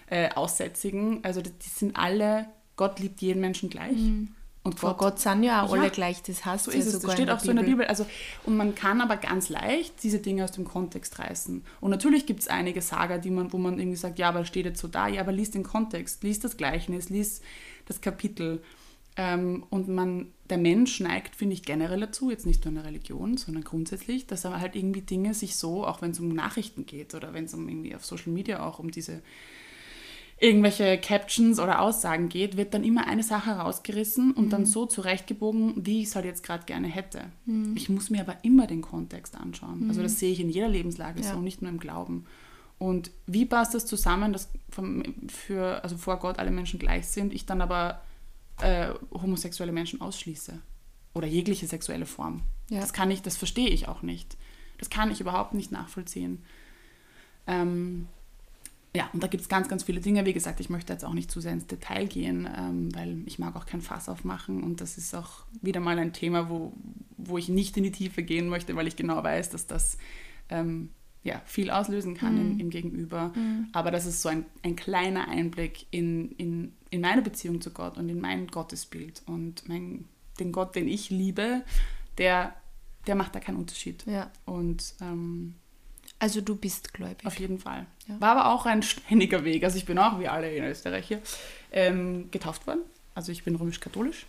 äh, 0.08 0.30
Aussätzigen. 0.30 1.24
Also 1.24 1.42
die, 1.42 1.52
die 1.52 1.70
sind 1.70 1.98
alle, 1.98 2.48
Gott 2.78 3.00
liebt 3.00 3.22
jeden 3.22 3.42
Menschen 3.42 3.70
gleich. 3.70 3.98
Und 4.66 4.80
Vor 4.80 4.98
Gott 4.98 5.20
sind 5.20 5.44
ja 5.44 5.62
auch 5.62 5.76
Ja. 5.76 5.82
alle 5.82 5.92
gleich, 5.92 6.24
das 6.24 6.44
heißt 6.44 6.66
so 6.66 6.72
ja 6.72 6.80
es, 6.80 7.00
das 7.00 7.14
steht 7.14 7.30
auch 7.30 7.40
so 7.40 7.52
in 7.52 7.58
der 7.58 7.64
Bibel. 7.64 7.86
Also, 7.86 8.04
und 8.46 8.58
man 8.58 8.74
kann 8.74 9.00
aber 9.00 9.18
ganz 9.18 9.50
leicht 9.50 10.02
diese 10.02 10.18
Dinge 10.18 10.44
aus 10.44 10.54
dem 10.54 10.66
Kontext 10.66 11.20
reißen. 11.20 11.64
Und 11.82 11.92
natürlich 11.92 12.26
gibt 12.26 12.40
es 12.40 12.48
einige 12.48 12.82
Saga, 12.82 13.20
die 13.20 13.30
man, 13.30 13.54
wo 13.54 13.60
man 13.60 13.78
irgendwie 13.78 13.96
sagt, 13.96 14.18
ja, 14.18 14.28
aber 14.30 14.44
steht 14.44 14.66
jetzt 14.66 14.82
so 14.82 14.88
da, 14.88 15.08
ja, 15.08 15.22
aber 15.22 15.32
liest 15.32 15.54
den 15.54 15.62
Kontext, 15.62 16.24
liest 16.24 16.44
das 16.44 16.58
Gleichnis, 16.58 17.10
liest 17.10 17.44
das 17.86 18.02
Kapitel. 18.02 18.64
Ähm, 19.18 19.64
und 19.70 19.88
man, 19.88 20.32
der 20.50 20.58
Mensch 20.58 21.00
neigt, 21.00 21.36
finde 21.36 21.54
ich, 21.54 21.62
generell 21.62 22.00
dazu, 22.00 22.32
jetzt 22.32 22.48
nicht 22.48 22.66
nur 22.66 22.70
in 22.70 22.76
der 22.76 22.86
Religion, 22.86 23.38
sondern 23.38 23.64
grundsätzlich, 23.64 24.26
dass 24.26 24.46
er 24.46 24.60
halt 24.60 24.76
irgendwie 24.76 25.02
Dinge 25.02 25.36
sich 25.36 25.58
so, 25.58 25.86
auch 25.86 26.02
wenn 26.02 26.10
es 26.10 26.20
um 26.20 26.30
Nachrichten 26.30 26.88
geht 26.88 27.14
oder 27.14 27.36
wenn 27.36 27.46
es 27.46 27.54
um 27.54 27.70
irgendwie 27.70 27.96
auf 27.96 28.04
Social 28.04 28.34
Media 28.34 28.66
auch 28.66 28.80
um 28.80 28.90
diese 28.90 29.22
irgendwelche 30.38 30.98
Captions 30.98 31.60
oder 31.60 31.80
Aussagen 31.82 32.28
geht, 32.28 32.58
wird 32.58 32.74
dann 32.74 32.84
immer 32.84 33.08
eine 33.08 33.24
Sache 33.24 33.52
rausgerissen 33.52 34.32
und 34.34 34.50
dann 34.52 34.66
so 34.66 34.86
zurechtgebogen, 34.86 35.86
wie 35.86 36.02
ich 36.02 36.08
es 36.10 36.16
halt 36.16 36.26
jetzt 36.26 36.44
gerade 36.44 36.66
gerne 36.66 36.88
hätte. 36.88 37.32
Ich 37.76 37.88
muss 37.88 38.10
mir 38.10 38.22
aber 38.22 38.44
immer 38.44 38.68
den 38.68 38.82
Kontext 38.82 39.36
anschauen. 39.38 39.86
Also 39.88 40.02
das 40.02 40.20
sehe 40.20 40.32
ich 40.34 40.42
in 40.42 40.50
jeder 40.50 40.68
Lebenslage 40.68 41.22
Ja. 41.22 41.34
so, 41.34 41.40
nicht 41.40 41.62
nur 41.62 41.72
im 41.72 41.80
Glauben. 41.80 42.26
Und 42.78 43.12
wie 43.26 43.46
passt 43.46 43.74
das 43.74 43.86
zusammen, 43.86 44.34
dass 44.34 44.50
für, 45.30 45.82
also 45.84 45.96
vor 45.96 46.20
Gott 46.20 46.38
alle 46.40 46.52
Menschen 46.52 46.80
gleich 46.80 47.08
sind, 47.08 47.34
ich 47.34 47.46
dann 47.46 47.62
aber 47.62 48.02
äh, 48.62 48.90
homosexuelle 49.14 49.72
Menschen 49.72 50.02
ausschließe? 50.02 50.60
Oder 51.14 51.28
jegliche 51.28 51.66
sexuelle 51.68 52.06
Form. 52.06 52.42
Ja. 52.70 52.82
Das 52.82 52.92
kann 52.92 53.10
ich, 53.10 53.22
das 53.22 53.38
verstehe 53.38 53.70
ich 53.70 53.88
auch 53.88 54.02
nicht. 54.02 54.36
Das 54.80 54.90
kann 54.90 55.10
ich 55.10 55.22
überhaupt 55.22 55.54
nicht 55.54 55.72
nachvollziehen. 55.72 56.44
Ähm, 57.48 58.10
ja, 58.96 59.10
und 59.12 59.22
da 59.22 59.28
gibt 59.28 59.42
es 59.42 59.50
ganz, 59.50 59.68
ganz 59.68 59.84
viele 59.84 60.00
Dinge. 60.00 60.26
Wie 60.26 60.34
gesagt, 60.34 60.60
ich 60.62 60.70
möchte 60.70 60.94
jetzt 60.94 61.04
auch 61.04 61.14
nicht 61.14 61.30
zu 61.30 61.42
sehr 61.42 61.52
ins 61.52 61.68
Detail 61.68 62.08
gehen, 62.08 62.48
ähm, 62.58 62.96
weil 62.96 63.24
ich 63.26 63.40
mag 63.40 63.56
auch 63.56 63.66
kein 63.66 63.82
Fass 63.82 64.08
aufmachen. 64.08 64.64
Und 64.64 64.80
das 64.80 64.98
ist 64.98 65.14
auch 65.14 65.46
wieder 65.62 65.82
mal 65.82 66.00
ein 66.00 66.14
Thema, 66.14 66.50
wo, 66.50 66.72
wo 67.18 67.38
ich 67.38 67.50
nicht 67.50 67.76
in 67.76 67.84
die 67.84 67.92
Tiefe 67.92 68.24
gehen 68.24 68.48
möchte, 68.48 68.76
weil 68.76 68.88
ich 68.88 68.96
genau 68.96 69.22
weiß, 69.22 69.50
dass 69.50 69.68
das 69.68 69.98
ähm, 70.50 70.92
ja, 71.24 71.42
viel 71.46 71.72
auslösen 71.72 72.16
kann 72.16 72.36
mhm. 72.36 72.52
im, 72.52 72.60
im, 72.62 72.70
Gegenüber. 72.70 73.34
Mhm. 73.36 73.68
Aber 73.74 73.92
das 73.92 74.06
ist 74.06 74.22
so 74.22 74.30
ein, 74.30 74.46
ein 74.64 74.78
kleiner 74.78 75.28
Einblick 75.28 75.88
in, 75.92 76.32
in, 76.32 76.72
in 76.90 77.02
meine 77.02 77.22
Beziehung 77.22 77.60
zu 77.60 77.72
Gott 77.72 77.98
und 77.98 78.08
in 78.08 78.22
mein 78.22 78.48
Gottesbild. 78.48 79.24
Und 79.26 79.68
mein, 79.68 80.06
den 80.40 80.54
Gott, 80.54 80.76
den 80.76 80.88
ich 80.88 81.10
liebe, 81.10 81.64
der, 82.18 82.56
der 83.08 83.16
macht 83.16 83.36
da 83.36 83.40
keinen 83.42 83.58
Unterschied. 83.58 84.06
Ja. 84.06 84.32
Und 84.46 84.94
ähm, 85.02 85.56
also 86.26 86.42
du 86.42 86.56
bist 86.56 86.92
gläubig. 86.92 87.24
Auf 87.24 87.40
jeden 87.40 87.60
Fall. 87.60 87.86
Ja. 88.08 88.20
War 88.20 88.32
aber 88.32 88.52
auch 88.52 88.66
ein 88.66 88.82
ständiger 88.82 89.44
Weg. 89.44 89.64
Also 89.64 89.78
ich 89.78 89.86
bin 89.86 90.00
auch, 90.00 90.20
wie 90.20 90.28
alle 90.28 90.52
in 90.52 90.64
Österreich 90.64 91.08
hier, 91.08 91.22
ähm, 91.72 92.32
getauft 92.32 92.66
worden. 92.66 92.80
Also 93.14 93.32
ich 93.32 93.44
bin 93.44 93.56
römisch-katholisch 93.56 94.26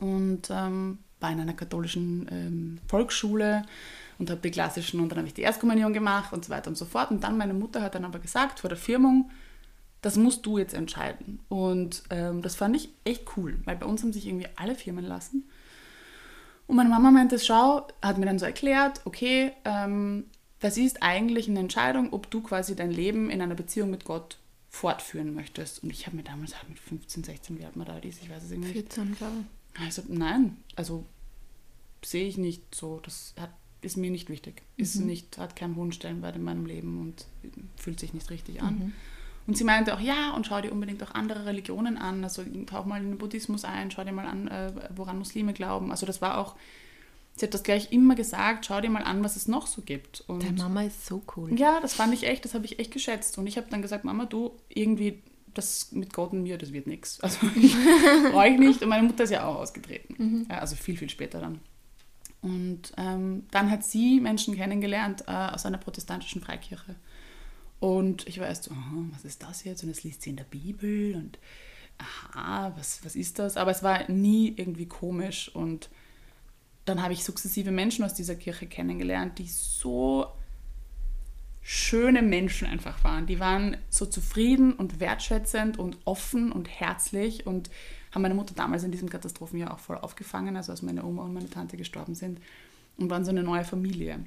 und 0.00 0.50
ähm, 0.50 0.98
war 1.18 1.32
in 1.32 1.40
einer 1.40 1.54
katholischen 1.54 2.28
ähm, 2.30 2.78
Volksschule 2.88 3.64
und 4.18 4.28
habe 4.28 4.42
die 4.42 4.50
klassischen 4.50 5.00
und 5.00 5.08
dann 5.08 5.16
habe 5.16 5.28
ich 5.28 5.32
die 5.32 5.40
Erstkommunion 5.40 5.94
gemacht 5.94 6.34
und 6.34 6.44
so 6.44 6.50
weiter 6.50 6.68
und 6.68 6.76
so 6.76 6.84
fort. 6.84 7.10
Und 7.10 7.24
dann 7.24 7.38
meine 7.38 7.54
Mutter 7.54 7.80
hat 7.80 7.94
dann 7.94 8.04
aber 8.04 8.18
gesagt 8.18 8.60
vor 8.60 8.68
der 8.68 8.76
Firmung, 8.76 9.30
das 10.02 10.16
musst 10.16 10.44
du 10.44 10.58
jetzt 10.58 10.74
entscheiden. 10.74 11.40
Und 11.48 12.02
ähm, 12.10 12.42
das 12.42 12.54
fand 12.54 12.76
ich 12.76 12.90
echt 13.04 13.24
cool, 13.38 13.58
weil 13.64 13.76
bei 13.76 13.86
uns 13.86 14.02
haben 14.02 14.12
sich 14.12 14.26
irgendwie 14.26 14.48
alle 14.56 14.74
Firmen 14.74 15.06
lassen. 15.06 15.48
Und 16.66 16.76
meine 16.76 16.90
Mama 16.90 17.10
meinte, 17.10 17.38
schau, 17.38 17.88
hat 18.02 18.18
mir 18.18 18.26
dann 18.26 18.38
so 18.38 18.44
erklärt, 18.44 19.00
okay, 19.06 19.52
ähm, 19.64 20.26
das 20.60 20.76
ist 20.76 21.02
eigentlich 21.02 21.48
eine 21.48 21.60
Entscheidung, 21.60 22.12
ob 22.12 22.30
du 22.30 22.40
quasi 22.40 22.74
dein 22.74 22.90
Leben 22.90 23.30
in 23.30 23.40
einer 23.40 23.54
Beziehung 23.54 23.90
mit 23.90 24.04
Gott 24.04 24.38
fortführen 24.68 25.34
möchtest. 25.34 25.82
Und 25.82 25.90
ich 25.90 26.06
habe 26.06 26.16
mir 26.16 26.24
damals 26.24 26.54
mit 26.68 26.78
15, 26.78 27.24
16, 27.24 27.58
wie 27.58 27.64
alt 27.64 27.76
man 27.76 27.86
da 27.86 27.98
ist, 27.98 28.22
ich 28.22 28.30
weiß 28.30 28.44
es 28.44 28.50
irgendwie 28.50 28.72
nicht. 28.72 28.92
14, 28.92 29.14
glaube 29.14 29.36
ich. 29.40 29.80
Also 29.80 30.02
nein, 30.08 30.56
also 30.76 31.04
sehe 32.04 32.26
ich 32.26 32.38
nicht 32.38 32.74
so. 32.74 33.00
Das 33.02 33.34
hat, 33.38 33.50
ist 33.80 33.96
mir 33.96 34.10
nicht 34.10 34.28
wichtig. 34.28 34.62
Mhm. 34.76 34.82
Ist 34.82 34.96
nicht, 34.96 35.38
hat 35.38 35.56
keinen 35.56 35.76
hohen 35.76 35.92
Stellenwert 35.92 36.36
in 36.36 36.42
meinem 36.42 36.66
Leben 36.66 37.00
und 37.00 37.26
fühlt 37.76 38.00
sich 38.00 38.12
nicht 38.12 38.30
richtig 38.30 38.62
an. 38.62 38.78
Mhm. 38.78 38.92
Und 39.46 39.56
sie 39.56 39.64
meinte 39.64 39.94
auch, 39.94 40.00
ja, 40.00 40.34
und 40.34 40.46
schau 40.46 40.60
dir 40.60 40.72
unbedingt 40.72 41.02
auch 41.02 41.14
andere 41.14 41.46
Religionen 41.46 41.96
an. 41.96 42.22
Also 42.22 42.44
tauch 42.66 42.84
mal 42.84 43.00
in 43.00 43.12
den 43.12 43.18
Buddhismus 43.18 43.64
ein, 43.64 43.90
schau 43.90 44.04
dir 44.04 44.12
mal 44.12 44.26
an, 44.26 44.48
äh, 44.48 44.72
woran 44.94 45.18
Muslime 45.18 45.54
glauben. 45.54 45.90
Also 45.90 46.04
das 46.04 46.20
war 46.20 46.36
auch 46.36 46.54
sie 47.38 47.46
hat 47.46 47.54
das 47.54 47.62
gleich 47.62 47.92
immer 47.92 48.14
gesagt, 48.14 48.66
schau 48.66 48.80
dir 48.80 48.90
mal 48.90 49.02
an, 49.02 49.22
was 49.22 49.36
es 49.36 49.48
noch 49.48 49.66
so 49.66 49.82
gibt. 49.82 50.22
Und 50.26 50.42
Der 50.42 50.52
Mama 50.52 50.82
ist 50.82 51.06
so 51.06 51.22
cool. 51.36 51.58
Ja, 51.58 51.80
das 51.80 51.94
fand 51.94 52.14
ich 52.14 52.24
echt, 52.24 52.44
das 52.44 52.54
habe 52.54 52.64
ich 52.64 52.78
echt 52.78 52.92
geschätzt. 52.92 53.38
Und 53.38 53.46
ich 53.46 53.56
habe 53.56 53.68
dann 53.70 53.82
gesagt, 53.82 54.04
Mama, 54.04 54.26
du, 54.26 54.52
irgendwie, 54.68 55.22
das 55.54 55.92
mit 55.92 56.12
Gott 56.12 56.32
und 56.32 56.42
mir, 56.42 56.58
das 56.58 56.72
wird 56.72 56.86
nichts. 56.86 57.18
Also 57.22 57.38
brauche 58.30 58.48
ich 58.48 58.58
nicht. 58.58 58.82
Und 58.82 58.88
meine 58.88 59.06
Mutter 59.06 59.24
ist 59.24 59.30
ja 59.30 59.46
auch 59.46 59.56
ausgetreten. 59.56 60.14
Mhm. 60.18 60.46
Ja, 60.50 60.58
also 60.58 60.76
viel, 60.76 60.96
viel 60.96 61.10
später 61.10 61.40
dann. 61.40 61.60
Und 62.40 62.92
ähm, 62.96 63.46
dann 63.50 63.70
hat 63.70 63.84
sie 63.84 64.20
Menschen 64.20 64.54
kennengelernt 64.54 65.24
äh, 65.26 65.32
aus 65.32 65.66
einer 65.66 65.78
protestantischen 65.78 66.40
Freikirche. 66.40 66.94
Und 67.80 68.26
ich 68.26 68.40
war 68.40 68.46
erst 68.46 68.64
so, 68.64 68.72
aha, 68.72 69.04
was 69.12 69.24
ist 69.24 69.42
das 69.42 69.64
jetzt? 69.64 69.82
Und 69.82 69.90
das 69.90 70.02
liest 70.02 70.22
sie 70.22 70.30
in 70.30 70.36
der 70.36 70.44
Bibel 70.44 71.14
und 71.14 71.38
aha, 71.98 72.72
was, 72.76 73.04
was 73.04 73.16
ist 73.16 73.38
das? 73.38 73.56
Aber 73.56 73.70
es 73.70 73.82
war 73.82 74.10
nie 74.10 74.54
irgendwie 74.56 74.86
komisch 74.86 75.54
und 75.54 75.88
dann 76.88 77.02
habe 77.02 77.12
ich 77.12 77.24
sukzessive 77.24 77.70
Menschen 77.70 78.04
aus 78.04 78.14
dieser 78.14 78.34
Kirche 78.34 78.66
kennengelernt, 78.66 79.38
die 79.38 79.46
so 79.46 80.26
schöne 81.60 82.22
Menschen 82.22 82.66
einfach 82.66 83.04
waren. 83.04 83.26
Die 83.26 83.40
waren 83.40 83.76
so 83.90 84.06
zufrieden 84.06 84.72
und 84.72 85.00
wertschätzend 85.00 85.78
und 85.78 85.98
offen 86.06 86.50
und 86.50 86.68
herzlich 86.68 87.46
und 87.46 87.68
haben 88.12 88.22
meine 88.22 88.34
Mutter 88.34 88.54
damals 88.54 88.84
in 88.84 88.90
diesem 88.90 89.10
Katastrophenjahr 89.10 89.74
auch 89.74 89.78
voll 89.78 89.98
aufgefangen, 89.98 90.56
also 90.56 90.72
als 90.72 90.80
meine 90.80 91.04
Oma 91.04 91.24
und 91.24 91.34
meine 91.34 91.50
Tante 91.50 91.76
gestorben 91.76 92.14
sind 92.14 92.40
und 92.96 93.10
waren 93.10 93.24
so 93.24 93.30
eine 93.30 93.42
neue 93.42 93.64
Familie. 93.64 94.24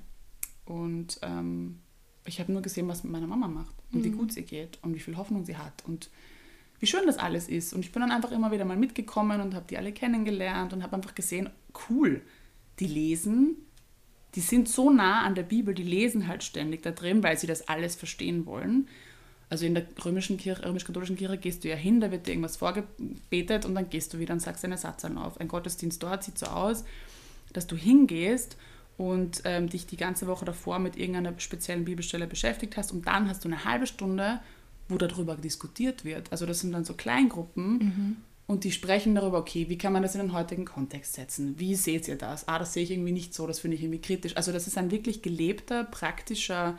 Und 0.66 1.20
ähm, 1.24 1.80
ich 2.26 2.40
habe 2.40 2.52
nur 2.52 2.62
gesehen, 2.62 2.88
was 2.88 3.04
mit 3.04 3.12
meiner 3.12 3.26
Mama 3.28 3.48
macht 3.48 3.76
und 3.92 4.02
mhm. 4.02 4.04
wie 4.04 4.12
gut 4.12 4.32
sie 4.32 4.44
geht 4.44 4.78
und 4.84 4.94
wie 4.94 5.00
viel 5.00 5.18
Hoffnung 5.18 5.44
sie 5.44 5.58
hat 5.58 5.84
und 5.88 6.12
wie 6.80 6.86
schön 6.88 7.06
das 7.08 7.18
alles 7.18 7.48
ist. 7.48 7.74
Und 7.74 7.82
ich 7.82 7.92
bin 7.92 8.02
dann 8.02 8.12
einfach 8.12 8.32
immer 8.32 8.52
wieder 8.52 8.66
mal 8.66 8.78
mitgekommen 8.78 9.42
und 9.42 9.56
habe 9.56 9.66
die 9.68 9.78
alle 9.78 9.92
kennengelernt 9.92 10.74
und 10.74 10.84
habe 10.84 10.96
einfach 10.96 11.16
gesehen, 11.16 11.50
cool, 11.90 12.22
die 12.82 12.88
lesen, 12.88 13.56
die 14.36 14.42
sind 14.42 14.68
so 14.68 14.90
nah 14.90 15.24
an 15.24 15.36
der 15.36 15.44
Bibel, 15.44 15.74
die 15.74 15.84
lesen 15.84 16.28
halt 16.28 16.44
ständig 16.44 16.84
da 16.84 16.92
drin, 16.92 17.24
weil 17.24 17.38
sie 17.38 17.48
das 17.48 17.68
alles 17.68 17.96
verstehen 17.96 18.46
wollen. 18.46 18.88
Also 19.50 19.66
in 19.66 19.76
der 19.76 19.86
römischen 20.04 20.38
Kirche, 20.38 20.66
römisch-katholischen 20.66 21.18
Kirche 21.18 21.38
gehst 21.38 21.64
du 21.64 21.70
ja 21.70 21.76
hin, 21.76 22.00
da 22.00 22.10
wird 22.10 22.26
dir 22.26 22.32
irgendwas 22.32 22.56
vorgebetet 22.58 23.66
und 23.66 23.76
dann 23.76 23.90
gehst 23.90 24.14
du 24.14 24.20
wieder 24.20 24.34
und 24.34 24.40
sagst 24.40 24.64
deine 24.64 24.78
Satzann 24.78 25.18
auf. 25.18 25.40
Ein 25.40 25.50
Gottesdienst 25.50 26.02
dort 26.02 26.24
sieht 26.24 26.38
so 26.38 26.46
aus, 26.48 26.86
dass 27.52 27.68
du 27.68 27.76
hingehst 27.76 28.56
und 28.98 29.42
ähm, 29.44 29.68
dich 29.68 29.86
die 29.88 29.98
ganze 29.98 30.28
Woche 30.28 30.46
davor 30.46 30.80
mit 30.80 30.96
irgendeiner 30.96 31.38
speziellen 31.40 31.84
Bibelstelle 31.84 32.28
beschäftigt 32.28 32.78
hast 32.78 32.94
und 32.94 33.08
dann 33.08 33.28
hast 33.28 33.44
du 33.44 33.50
eine 33.50 33.66
halbe 33.66 33.88
Stunde, 33.88 34.40
wo 34.88 34.98
darüber 34.98 35.36
diskutiert 35.36 36.06
wird. 36.06 36.32
Also 36.32 36.46
das 36.46 36.62
sind 36.62 36.72
dann 36.72 36.86
so 36.86 36.94
Kleingruppen 36.94 37.78
mhm. 37.78 38.18
Und 38.52 38.66
die 38.66 38.74
sprechen 38.74 39.16
darüber, 39.16 39.38
okay, 39.38 39.70
wie 39.70 39.78
kann 39.78 39.94
man 39.94 40.02
das 40.02 40.14
in 40.14 40.20
den 40.20 40.34
heutigen 40.34 40.66
Kontext 40.66 41.14
setzen? 41.14 41.58
Wie 41.58 41.74
seht 41.74 42.10
ihr 42.10 42.18
das? 42.18 42.50
Ah, 42.50 42.60
das 42.60 42.74
sehe 42.74 42.84
ich 42.84 42.92
irgendwie 42.92 43.14
nicht 43.14 43.34
so, 43.34 43.48
das 43.48 43.60
finde 43.60 43.78
ich 43.78 43.84
irgendwie 43.84 44.02
kritisch. 44.02 44.36
Also 44.36 44.52
das 44.52 44.68
ist 44.68 44.78
ein 44.78 44.92
wirklich 44.92 45.22
gelebter, 45.22 45.86
praktischer 45.86 46.78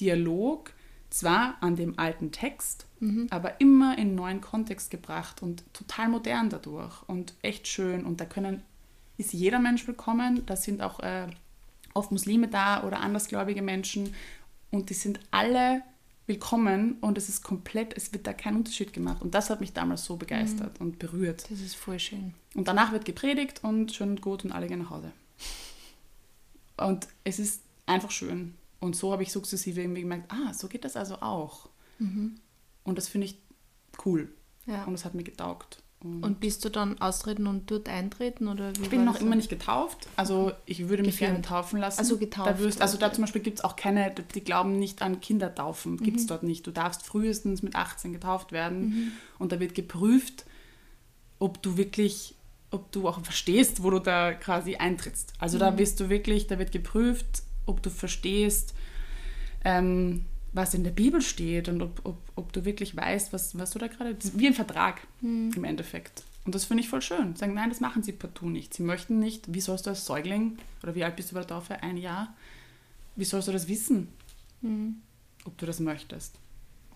Dialog, 0.00 0.72
zwar 1.08 1.58
an 1.60 1.76
dem 1.76 1.96
alten 1.96 2.32
Text, 2.32 2.86
mhm. 2.98 3.28
aber 3.30 3.60
immer 3.60 3.96
in 3.96 4.16
neuen 4.16 4.40
Kontext 4.40 4.90
gebracht 4.90 5.44
und 5.44 5.62
total 5.72 6.08
modern 6.08 6.50
dadurch 6.50 7.00
und 7.06 7.34
echt 7.40 7.68
schön. 7.68 8.04
Und 8.04 8.20
da 8.20 8.24
können, 8.24 8.64
ist 9.16 9.32
jeder 9.32 9.60
Mensch 9.60 9.86
willkommen. 9.86 10.44
Da 10.46 10.56
sind 10.56 10.82
auch 10.82 10.98
äh, 10.98 11.28
oft 11.94 12.10
Muslime 12.10 12.48
da 12.48 12.82
oder 12.82 12.98
andersgläubige 12.98 13.62
Menschen 13.62 14.12
und 14.72 14.90
die 14.90 14.94
sind 14.94 15.20
alle 15.30 15.82
willkommen 16.26 16.98
und 17.00 17.16
es 17.18 17.28
ist 17.28 17.42
komplett, 17.42 17.96
es 17.96 18.12
wird 18.12 18.26
da 18.26 18.32
kein 18.32 18.56
Unterschied 18.56 18.92
gemacht. 18.92 19.22
Und 19.22 19.34
das 19.34 19.48
hat 19.50 19.60
mich 19.60 19.72
damals 19.72 20.04
so 20.04 20.16
begeistert 20.16 20.80
mhm. 20.80 20.86
und 20.86 20.98
berührt. 20.98 21.50
Das 21.50 21.60
ist 21.60 21.76
voll 21.76 21.98
schön. 21.98 22.34
Und 22.54 22.68
danach 22.68 22.92
wird 22.92 23.04
gepredigt 23.04 23.62
und 23.62 23.92
schön 23.92 24.10
und 24.10 24.22
gut 24.22 24.44
und 24.44 24.52
alle 24.52 24.66
gehen 24.66 24.80
nach 24.80 24.90
Hause. 24.90 25.12
Und 26.76 27.08
es 27.24 27.38
ist 27.38 27.62
einfach 27.86 28.10
schön. 28.10 28.54
Und 28.80 28.96
so 28.96 29.12
habe 29.12 29.22
ich 29.22 29.32
sukzessive 29.32 29.80
irgendwie 29.80 30.02
gemerkt, 30.02 30.30
ah, 30.32 30.52
so 30.52 30.68
geht 30.68 30.84
das 30.84 30.96
also 30.96 31.16
auch. 31.16 31.68
Mhm. 31.98 32.36
Und 32.84 32.98
das 32.98 33.08
finde 33.08 33.26
ich 33.26 33.38
cool. 34.04 34.30
Ja. 34.66 34.84
Und 34.84 34.92
das 34.92 35.04
hat 35.04 35.14
mir 35.14 35.24
getaugt. 35.24 35.82
Und, 36.14 36.22
und, 36.22 36.40
bist 36.40 36.64
du 36.64 36.68
dann 36.68 37.00
austreten 37.00 37.46
und 37.46 37.70
dort 37.70 37.88
eintreten? 37.88 38.48
Oder 38.48 38.72
ich 38.80 38.88
bin 38.88 39.04
noch 39.04 39.20
immer 39.20 39.36
nicht 39.36 39.48
getauft. 39.48 40.08
Also 40.16 40.52
ich 40.64 40.88
würde 40.88 41.02
mich 41.02 41.18
gerne 41.18 41.42
taufen 41.42 41.80
lassen. 41.80 41.98
Also 41.98 42.18
getauft. 42.18 42.48
Da 42.48 42.58
wirst, 42.58 42.80
also 42.80 42.96
da 42.98 43.12
zum 43.12 43.24
Beispiel 43.24 43.42
gibt 43.42 43.58
es 43.58 43.64
auch 43.64 43.76
keine, 43.76 44.12
die 44.34 44.40
glauben 44.42 44.78
nicht 44.78 45.02
an 45.02 45.20
Kindertaufen. 45.20 45.96
Gibt 45.98 46.18
es 46.18 46.24
mhm. 46.24 46.28
dort 46.28 46.42
nicht. 46.42 46.66
Du 46.66 46.70
darfst 46.70 47.04
frühestens 47.04 47.62
mit 47.62 47.74
18 47.74 48.12
getauft 48.12 48.52
werden. 48.52 48.88
Mhm. 48.88 49.12
Und 49.38 49.52
da 49.52 49.60
wird 49.60 49.74
geprüft, 49.74 50.46
ob 51.38 51.62
du 51.62 51.76
wirklich, 51.76 52.34
ob 52.70 52.90
du 52.92 53.08
auch 53.08 53.20
verstehst, 53.20 53.82
wo 53.82 53.90
du 53.90 53.98
da 53.98 54.32
quasi 54.32 54.76
eintrittst. 54.76 55.32
Also 55.38 55.56
mhm. 55.56 55.60
da 55.60 55.78
wirst 55.78 56.00
du 56.00 56.08
wirklich, 56.08 56.46
da 56.46 56.58
wird 56.58 56.72
geprüft, 56.72 57.42
ob 57.66 57.82
du 57.82 57.90
verstehst, 57.90 58.74
ähm, 59.64 60.24
was 60.56 60.74
in 60.74 60.84
der 60.84 60.90
Bibel 60.90 61.20
steht 61.20 61.68
und 61.68 61.82
ob, 61.82 62.00
ob, 62.04 62.16
ob 62.34 62.52
du 62.52 62.64
wirklich 62.64 62.96
weißt, 62.96 63.32
was, 63.32 63.58
was 63.58 63.70
du 63.70 63.78
da 63.78 63.88
gerade. 63.88 64.16
Wie 64.34 64.46
ein 64.46 64.54
Vertrag 64.54 65.06
mhm. 65.20 65.52
im 65.54 65.64
Endeffekt. 65.64 66.24
Und 66.44 66.54
das 66.54 66.64
finde 66.64 66.82
ich 66.82 66.88
voll 66.88 67.02
schön. 67.02 67.36
Sagen, 67.36 67.54
nein, 67.54 67.68
das 67.68 67.80
machen 67.80 68.02
sie 68.02 68.12
partout 68.12 68.48
nicht. 68.48 68.72
Sie 68.72 68.82
möchten 68.82 69.18
nicht, 69.18 69.52
wie 69.52 69.60
sollst 69.60 69.86
du 69.86 69.90
als 69.90 70.06
Säugling, 70.06 70.58
oder 70.82 70.94
wie 70.94 71.04
alt 71.04 71.16
bist 71.16 71.30
du 71.30 71.34
bei 71.34 71.40
der 71.40 71.48
Taufe? 71.48 71.82
Ein 71.82 71.96
Jahr? 71.96 72.34
Wie 73.16 73.24
sollst 73.24 73.48
du 73.48 73.52
das 73.52 73.68
wissen, 73.68 74.08
mhm. 74.62 74.96
ob 75.44 75.58
du 75.58 75.66
das 75.66 75.80
möchtest? 75.80 76.34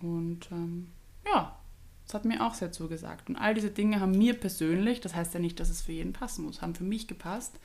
Und 0.01 0.47
ähm, 0.51 0.87
ja, 1.25 1.55
das 2.05 2.13
hat 2.13 2.25
mir 2.25 2.45
auch 2.45 2.53
sehr 2.53 2.71
zugesagt. 2.71 3.29
Und 3.29 3.35
all 3.35 3.53
diese 3.53 3.69
Dinge 3.69 3.99
haben 3.99 4.17
mir 4.17 4.33
persönlich, 4.33 5.01
das 5.01 5.15
heißt 5.15 5.33
ja 5.33 5.39
nicht, 5.39 5.59
dass 5.59 5.69
es 5.69 5.81
für 5.81 5.91
jeden 5.91 6.13
passen 6.13 6.45
muss, 6.45 6.61
haben 6.61 6.75
für 6.75 6.83
mich 6.83 7.07
gepasst. 7.07 7.59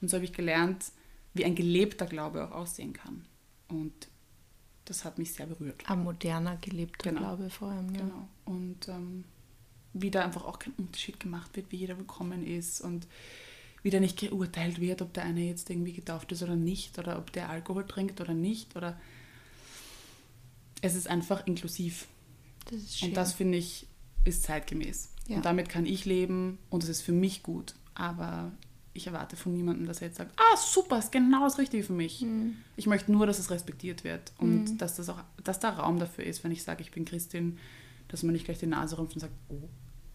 Und 0.00 0.08
so 0.08 0.16
habe 0.16 0.24
ich 0.24 0.32
gelernt, 0.32 0.86
wie 1.34 1.44
ein 1.44 1.54
gelebter 1.54 2.06
Glaube 2.06 2.44
auch 2.44 2.52
aussehen 2.52 2.92
kann. 2.92 3.24
Und 3.68 4.08
das 4.90 5.04
hat 5.04 5.18
mich 5.18 5.32
sehr 5.32 5.46
berührt. 5.46 5.88
Ein 5.88 6.02
moderner, 6.02 6.56
gelebter 6.56 7.10
genau. 7.10 7.20
Glaube 7.20 7.48
vor 7.48 7.68
allem. 7.68 7.94
Ja. 7.94 8.00
Genau. 8.00 8.28
Und 8.44 8.88
ähm, 8.88 9.24
wie 9.92 10.10
da 10.10 10.24
einfach 10.24 10.44
auch 10.44 10.58
kein 10.58 10.72
Unterschied 10.72 11.20
gemacht 11.20 11.54
wird, 11.54 11.70
wie 11.70 11.76
jeder 11.76 11.96
willkommen 11.96 12.44
ist 12.44 12.80
und 12.80 13.06
wieder 13.84 14.00
nicht 14.00 14.18
geurteilt 14.18 14.80
wird, 14.80 15.00
ob 15.00 15.14
der 15.14 15.22
eine 15.22 15.42
jetzt 15.42 15.70
irgendwie 15.70 15.92
getauft 15.92 16.32
ist 16.32 16.42
oder 16.42 16.56
nicht 16.56 16.98
oder 16.98 17.18
ob 17.18 17.32
der 17.32 17.50
Alkohol 17.50 17.86
trinkt 17.86 18.20
oder 18.20 18.34
nicht 18.34 18.74
oder 18.74 18.98
es 20.82 20.96
ist 20.96 21.06
einfach 21.06 21.46
inklusiv. 21.46 22.08
Das 22.64 22.80
ist 22.80 22.98
schön. 22.98 23.10
Und 23.10 23.16
das 23.16 23.32
finde 23.32 23.58
ich 23.58 23.86
ist 24.24 24.42
zeitgemäß. 24.42 25.12
Ja. 25.28 25.36
Und 25.36 25.44
damit 25.44 25.68
kann 25.68 25.86
ich 25.86 26.04
leben 26.04 26.58
und 26.68 26.82
es 26.82 26.88
ist 26.88 27.02
für 27.02 27.12
mich 27.12 27.44
gut. 27.44 27.76
Aber 27.94 28.50
ich 28.92 29.06
erwarte 29.06 29.36
von 29.36 29.52
niemandem, 29.52 29.86
dass 29.86 30.00
er 30.00 30.08
jetzt 30.08 30.16
sagt, 30.16 30.32
ah, 30.36 30.56
super, 30.56 30.98
ist 30.98 31.12
genau 31.12 31.44
das 31.44 31.58
Richtige 31.58 31.84
für 31.84 31.92
mich. 31.92 32.22
Mhm. 32.22 32.56
Ich 32.76 32.86
möchte 32.86 33.12
nur, 33.12 33.26
dass 33.26 33.38
es 33.38 33.50
respektiert 33.50 34.04
wird 34.04 34.32
und 34.38 34.64
mhm. 34.64 34.78
dass, 34.78 34.96
das 34.96 35.08
auch, 35.08 35.20
dass 35.44 35.60
da 35.60 35.70
Raum 35.70 35.98
dafür 35.98 36.24
ist, 36.24 36.42
wenn 36.42 36.50
ich 36.50 36.62
sage, 36.62 36.82
ich 36.82 36.90
bin 36.90 37.04
Christin, 37.04 37.58
dass 38.08 38.22
man 38.22 38.32
nicht 38.32 38.44
gleich 38.44 38.58
die 38.58 38.66
Nase 38.66 38.98
rümpft 38.98 39.14
und 39.14 39.20
sagt, 39.20 39.34
oh 39.48 39.68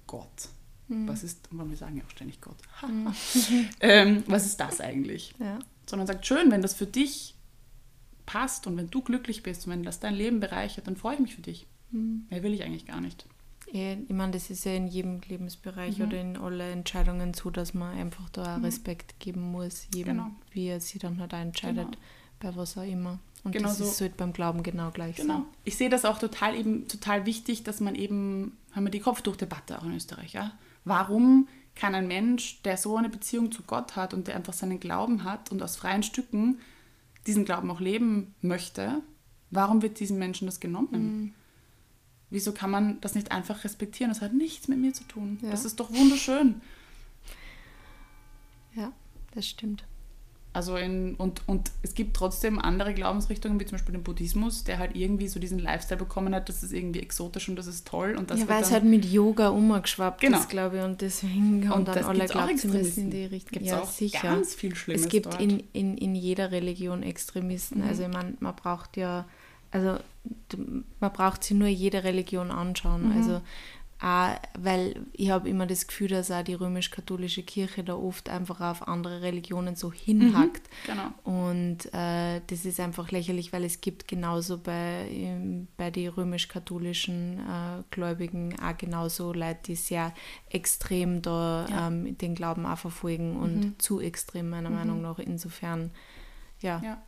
Gott, 0.08 0.50
mhm. 0.88 1.08
was 1.08 1.24
ist, 1.24 1.50
und 1.52 1.70
wir 1.70 1.78
sagen 1.78 1.98
ja 1.98 2.04
auch 2.04 2.10
ständig 2.10 2.42
Gott, 2.42 2.58
mhm. 2.88 3.14
ähm, 3.80 4.24
was 4.28 4.46
ist 4.46 4.60
das 4.60 4.82
eigentlich? 4.82 5.34
Ja. 5.40 5.60
Sondern 5.86 6.08
sagt, 6.08 6.26
schön, 6.26 6.52
wenn 6.52 6.62
das 6.62 6.74
für 6.74 6.88
dich 6.88 7.36
passt 8.26 8.68
und 8.68 8.76
wenn 8.76 8.90
du 8.90 9.02
glücklich 9.02 9.44
bist 9.44 9.66
und 9.66 9.72
wenn 9.72 9.84
das 9.84 10.00
dein 10.00 10.16
Leben 10.16 10.40
bereichert, 10.40 10.88
dann 10.88 10.98
freue 10.98 11.16
ich 11.16 11.22
mich 11.22 11.36
für 11.36 11.42
dich. 11.42 11.68
Mhm. 11.92 12.26
Mehr 12.30 12.44
will 12.44 12.54
ich 12.54 12.64
eigentlich 12.64 12.86
gar 12.86 13.00
nicht. 13.00 13.26
Ich 13.76 14.16
meine, 14.16 14.32
das 14.32 14.50
ist 14.50 14.64
ja 14.64 14.74
in 14.74 14.88
jedem 14.88 15.20
Lebensbereich 15.28 15.98
mhm. 15.98 16.06
oder 16.06 16.22
in 16.22 16.38
allen 16.38 16.62
Entscheidungen 16.62 17.34
so, 17.34 17.50
dass 17.50 17.74
man 17.74 17.98
einfach 17.98 18.30
da 18.30 18.58
mhm. 18.58 18.66
Respekt 18.66 19.20
geben 19.20 19.52
muss, 19.52 19.88
jedem, 19.94 20.18
genau. 20.18 20.32
wie 20.52 20.68
er 20.68 20.80
sich 20.80 21.00
dann 21.00 21.20
halt 21.20 21.34
entscheidet, 21.34 21.86
genau. 21.86 21.98
bei 22.40 22.56
was 22.56 22.78
auch 22.78 22.84
immer. 22.84 23.20
Und 23.44 23.52
genau 23.52 23.68
das 23.68 23.78
so. 23.78 23.84
ist 23.84 24.02
halt 24.02 24.18
beim 24.18 24.34
Glauben 24.34 24.64
genau 24.64 24.92
gleich 24.92 25.18
genau. 25.18 25.40
so. 25.40 25.46
Ich 25.66 25.76
sehe 25.78 25.90
das 25.90 26.06
auch 26.06 26.18
total 26.18 26.56
eben 26.56 26.88
total 26.88 27.26
wichtig, 27.26 27.64
dass 27.64 27.80
man 27.82 27.96
eben, 27.96 28.58
haben 28.72 28.86
wir 28.86 28.92
die 28.92 29.02
Kopftuchdebatte 29.02 29.78
auch 29.78 29.84
in 29.84 29.96
Österreich, 29.96 30.34
ja? 30.34 30.52
Warum 30.86 31.48
kann 31.76 31.94
ein 31.94 32.08
Mensch, 32.08 32.62
der 32.64 32.78
so 32.78 32.96
eine 32.96 33.10
Beziehung 33.10 33.52
zu 33.52 33.64
Gott 33.64 33.96
hat 33.96 34.14
und 34.14 34.28
der 34.28 34.36
einfach 34.36 34.54
seinen 34.54 34.80
Glauben 34.80 35.24
hat 35.24 35.52
und 35.52 35.62
aus 35.62 35.76
freien 35.76 36.04
Stücken 36.04 36.60
diesen 37.28 37.44
Glauben 37.44 37.70
auch 37.70 37.82
leben 37.82 38.34
möchte, 38.42 39.02
warum 39.52 39.82
wird 39.82 40.00
diesem 40.00 40.18
Menschen 40.18 40.46
das 40.46 40.60
genommen? 40.60 41.22
Mhm. 41.22 41.34
Wieso 42.36 42.52
kann 42.52 42.70
man 42.70 43.00
das 43.00 43.16
nicht 43.16 43.32
einfach 43.32 43.64
respektieren? 43.64 44.12
Das 44.12 44.22
hat 44.22 44.34
nichts 44.34 44.68
mit 44.68 44.78
mir 44.78 44.94
zu 44.94 45.06
tun. 45.06 45.40
Ja. 45.42 45.52
Das 45.52 45.64
ist 45.64 45.80
doch 45.80 45.90
wunderschön. 45.90 46.62
Ja, 48.76 48.92
das 49.34 49.48
stimmt. 49.48 49.86
Also 50.52 50.76
in, 50.76 51.16
und, 51.16 51.42
und 51.48 51.72
es 51.82 51.94
gibt 51.94 52.14
trotzdem 52.14 52.60
andere 52.60 52.94
Glaubensrichtungen, 52.94 53.58
wie 53.58 53.66
zum 53.66 53.78
Beispiel 53.78 53.94
den 53.94 54.04
Buddhismus, 54.04 54.66
der 54.66 54.80
halt 54.80 54.98
irgendwie 54.98 55.30
so 55.30 55.40
diesen 55.40 55.60
Lifestyle 55.60 55.98
bekommen 55.98 56.36
hat, 56.36 56.50
das 56.50 56.62
ist 56.62 56.74
irgendwie 56.74 57.00
exotisch 57.00 57.48
und 57.48 57.56
das 57.56 57.68
ist 57.68 57.88
toll. 57.88 58.16
Und 58.18 58.32
das 58.32 58.42
ja, 58.42 58.50
weil 58.50 58.62
es 58.62 58.72
halt 58.72 58.84
mit 58.84 59.06
Yoga 59.06 59.48
umgeschwappt 59.48 60.20
genau. 60.20 60.38
ist, 60.38 60.50
glaube 60.50 60.80
ich, 60.80 60.84
und 60.84 61.00
deswegen 61.00 61.70
haben 61.70 61.86
dann 61.86 62.04
alle 62.04 62.26
Glaubensrichtungen 62.26 62.98
in 62.98 63.12
die 63.12 63.26
Richtung. 63.26 63.52
Gibt 63.54 63.66
ja, 63.66 63.80
auch 63.80 63.90
sicher. 63.90 64.22
ganz 64.22 64.54
viel 64.54 64.76
Schlimmes 64.76 65.04
Es 65.04 65.08
gibt 65.10 65.40
in, 65.42 65.64
in, 65.72 65.98
in 65.98 66.16
jeder 66.16 66.52
Religion 66.52 67.02
Extremisten. 67.02 67.80
Mhm. 67.82 67.88
Also 67.88 68.04
ich 68.04 68.10
meine, 68.10 68.34
man 68.42 68.56
braucht 68.58 68.98
ja 68.98 69.26
also 69.72 70.00
man 71.00 71.14
braucht 71.14 71.44
sich 71.44 71.58
nur 71.58 71.68
jede 71.68 72.04
Religion 72.04 72.52
anschauen. 72.52 73.10
Mhm. 73.10 73.18
Also 73.18 73.42
auch, 74.02 74.36
weil 74.60 75.06
ich 75.14 75.30
habe 75.30 75.50
immer 75.50 75.66
das 75.66 75.88
Gefühl, 75.88 76.10
dass 76.10 76.30
auch 76.30 76.44
die 76.44 76.54
römisch-katholische 76.54 77.44
Kirche 77.44 77.84
da 77.84 77.96
oft 77.96 78.30
einfach 78.30 78.60
auf 78.60 78.88
andere 78.88 79.22
Religionen 79.22 79.76
so 79.76 79.92
hinhackt. 79.92 80.64
Mhm, 80.86 80.92
genau. 80.92 81.08
Und 81.24 81.94
äh, 81.94 82.42
das 82.46 82.66
ist 82.66 82.80
einfach 82.82 83.12
lächerlich, 83.12 83.54
weil 83.54 83.64
es 83.64 83.80
gibt 83.80 84.08
genauso 84.10 84.58
bei, 84.58 85.08
ähm, 85.10 85.70
bei 85.78 85.92
den 85.92 86.10
römisch-katholischen 86.10 87.40
äh, 87.40 87.84
Gläubigen 87.90 88.60
auch 88.60 88.78
genauso 88.78 89.32
Leute, 89.32 89.60
die 89.68 89.76
sehr 89.76 90.14
extrem 90.50 91.22
da 91.22 91.66
ja. 91.70 91.88
ähm, 91.88 92.18
den 92.18 92.36
Glauben 92.36 92.66
auch 92.66 92.78
verfolgen 92.78 93.38
und 93.38 93.60
mhm. 93.60 93.80
zu 93.80 94.02
extrem 94.02 94.50
meiner 94.50 94.70
mhm. 94.70 94.76
Meinung 94.76 95.02
nach. 95.02 95.20
Insofern, 95.20 95.92
ja. 96.60 96.82
ja. 96.84 97.02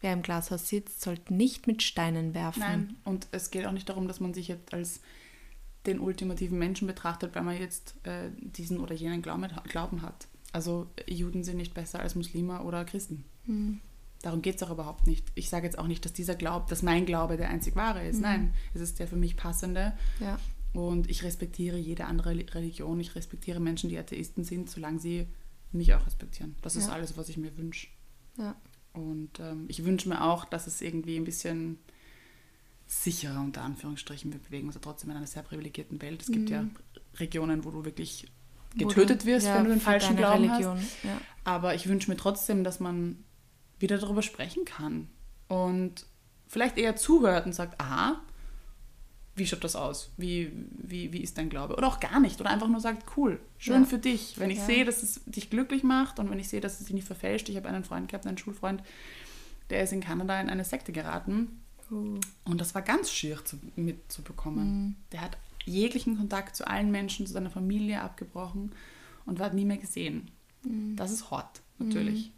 Wer 0.00 0.12
im 0.12 0.22
Glashaus 0.22 0.68
sitzt, 0.68 1.00
sollte 1.00 1.32
nicht 1.32 1.66
mit 1.66 1.82
Steinen 1.82 2.34
werfen. 2.34 2.60
Nein, 2.60 2.96
und 3.04 3.26
es 3.32 3.50
geht 3.50 3.66
auch 3.66 3.72
nicht 3.72 3.88
darum, 3.88 4.08
dass 4.08 4.20
man 4.20 4.34
sich 4.34 4.48
jetzt 4.48 4.72
als 4.74 5.00
den 5.86 6.00
ultimativen 6.00 6.58
Menschen 6.58 6.86
betrachtet, 6.86 7.34
weil 7.34 7.42
man 7.42 7.58
jetzt 7.58 7.94
äh, 8.04 8.30
diesen 8.38 8.80
oder 8.80 8.94
jenen 8.94 9.22
Glauben, 9.22 9.46
Glauben, 9.64 10.02
hat. 10.02 10.28
Also 10.52 10.88
Juden 11.06 11.44
sind 11.44 11.56
nicht 11.56 11.74
besser 11.74 12.00
als 12.00 12.14
Muslime 12.14 12.62
oder 12.62 12.84
Christen. 12.84 13.24
Mhm. 13.44 13.80
Darum 14.22 14.40
geht 14.40 14.56
es 14.56 14.62
auch 14.62 14.70
überhaupt 14.70 15.06
nicht. 15.06 15.26
Ich 15.34 15.50
sage 15.50 15.66
jetzt 15.66 15.78
auch 15.78 15.86
nicht, 15.86 16.04
dass 16.04 16.14
dieser 16.14 16.34
Glaube, 16.34 16.66
dass 16.70 16.82
mein 16.82 17.04
Glaube 17.04 17.36
der 17.36 17.50
einzig 17.50 17.76
wahre 17.76 18.06
ist. 18.06 18.16
Mhm. 18.16 18.22
Nein, 18.22 18.54
es 18.72 18.80
ist 18.80 18.98
der 18.98 19.06
für 19.06 19.16
mich 19.16 19.36
passende. 19.36 19.92
Ja. 20.20 20.38
Und 20.72 21.10
ich 21.10 21.22
respektiere 21.22 21.76
jede 21.76 22.06
andere 22.06 22.30
Religion. 22.30 22.98
Ich 23.00 23.14
respektiere 23.14 23.60
Menschen, 23.60 23.90
die 23.90 23.98
Atheisten 23.98 24.42
sind, 24.44 24.70
solange 24.70 24.98
sie 24.98 25.26
mich 25.72 25.92
auch 25.94 26.06
respektieren. 26.06 26.56
Das 26.62 26.74
ja. 26.74 26.80
ist 26.80 26.88
alles, 26.88 27.16
was 27.16 27.28
ich 27.28 27.36
mir 27.36 27.56
wünsche. 27.58 27.88
Ja. 28.38 28.56
Und 28.94 29.40
ähm, 29.40 29.66
ich 29.68 29.84
wünsche 29.84 30.08
mir 30.08 30.22
auch, 30.22 30.44
dass 30.44 30.66
es 30.66 30.80
irgendwie 30.80 31.16
ein 31.16 31.24
bisschen 31.24 31.78
sicherer 32.86 33.40
unter 33.40 33.62
Anführungsstrichen. 33.62 34.32
Wir 34.32 34.38
bewegen 34.38 34.66
uns 34.66 34.76
ja 34.76 34.80
trotzdem 34.80 35.10
in 35.10 35.16
einer 35.16 35.26
sehr 35.26 35.42
privilegierten 35.42 36.00
Welt. 36.00 36.22
Es 36.22 36.28
mhm. 36.28 36.32
gibt 36.32 36.50
ja 36.50 36.62
mhm. 36.62 36.76
Regionen, 37.16 37.64
wo 37.64 37.70
du 37.70 37.84
wirklich 37.84 38.26
getötet 38.76 39.22
du, 39.22 39.26
wirst, 39.26 39.46
ja, 39.46 39.56
wenn 39.56 39.64
du 39.64 39.70
den 39.70 39.80
falschen 39.80 40.16
Glauben 40.16 40.48
Religion, 40.48 40.76
hast. 40.78 41.04
Ja. 41.04 41.20
Aber 41.44 41.74
ich 41.74 41.88
wünsche 41.88 42.10
mir 42.10 42.16
trotzdem, 42.16 42.64
dass 42.64 42.80
man 42.80 43.22
wieder 43.78 43.98
darüber 43.98 44.22
sprechen 44.22 44.64
kann 44.64 45.08
und 45.48 46.06
vielleicht 46.48 46.78
eher 46.78 46.96
zuhört 46.96 47.46
und 47.46 47.52
sagt, 47.52 47.80
aha, 47.80 48.20
wie 49.36 49.46
schaut 49.46 49.64
das 49.64 49.74
aus? 49.74 50.10
Wie, 50.16 50.52
wie, 50.70 51.12
wie 51.12 51.20
ist 51.20 51.38
dein 51.38 51.48
Glaube? 51.48 51.76
Oder 51.76 51.88
auch 51.88 51.98
gar 51.98 52.20
nicht. 52.20 52.40
Oder 52.40 52.50
einfach 52.50 52.68
nur 52.68 52.80
sagt, 52.80 53.16
cool, 53.16 53.40
schön 53.58 53.82
ja. 53.82 53.88
für 53.88 53.98
dich. 53.98 54.38
Wenn 54.38 54.50
ich 54.50 54.58
ja. 54.58 54.66
sehe, 54.66 54.84
dass 54.84 55.02
es 55.02 55.22
dich 55.26 55.50
glücklich 55.50 55.82
macht 55.82 56.18
und 56.18 56.30
wenn 56.30 56.38
ich 56.38 56.48
sehe, 56.48 56.60
dass 56.60 56.78
es 56.78 56.86
dich 56.86 56.94
nicht 56.94 57.06
verfälscht. 57.06 57.48
Ich 57.48 57.56
habe 57.56 57.68
einen 57.68 57.84
Freund 57.84 58.08
gehabt, 58.08 58.26
einen 58.26 58.38
Schulfreund, 58.38 58.82
der 59.70 59.82
ist 59.82 59.92
in 59.92 60.00
Kanada 60.00 60.40
in 60.40 60.48
eine 60.48 60.64
Sekte 60.64 60.92
geraten. 60.92 61.60
Uh. 61.90 62.18
Und 62.44 62.60
das 62.60 62.74
war 62.74 62.82
ganz 62.82 63.10
schier 63.10 63.44
zu, 63.44 63.58
mitzubekommen. 63.74 64.66
Mhm. 64.66 64.96
Der 65.12 65.20
hat 65.22 65.36
jeglichen 65.64 66.16
Kontakt 66.16 66.54
zu 66.54 66.66
allen 66.66 66.90
Menschen, 66.90 67.26
zu 67.26 67.32
seiner 67.32 67.50
Familie 67.50 68.02
abgebrochen 68.02 68.72
und 69.26 69.40
war 69.40 69.52
nie 69.52 69.64
mehr 69.64 69.78
gesehen. 69.78 70.30
Mhm. 70.62 70.94
Das 70.96 71.10
ist 71.10 71.30
hart, 71.30 71.60
natürlich. 71.78 72.26
Mhm. 72.26 72.32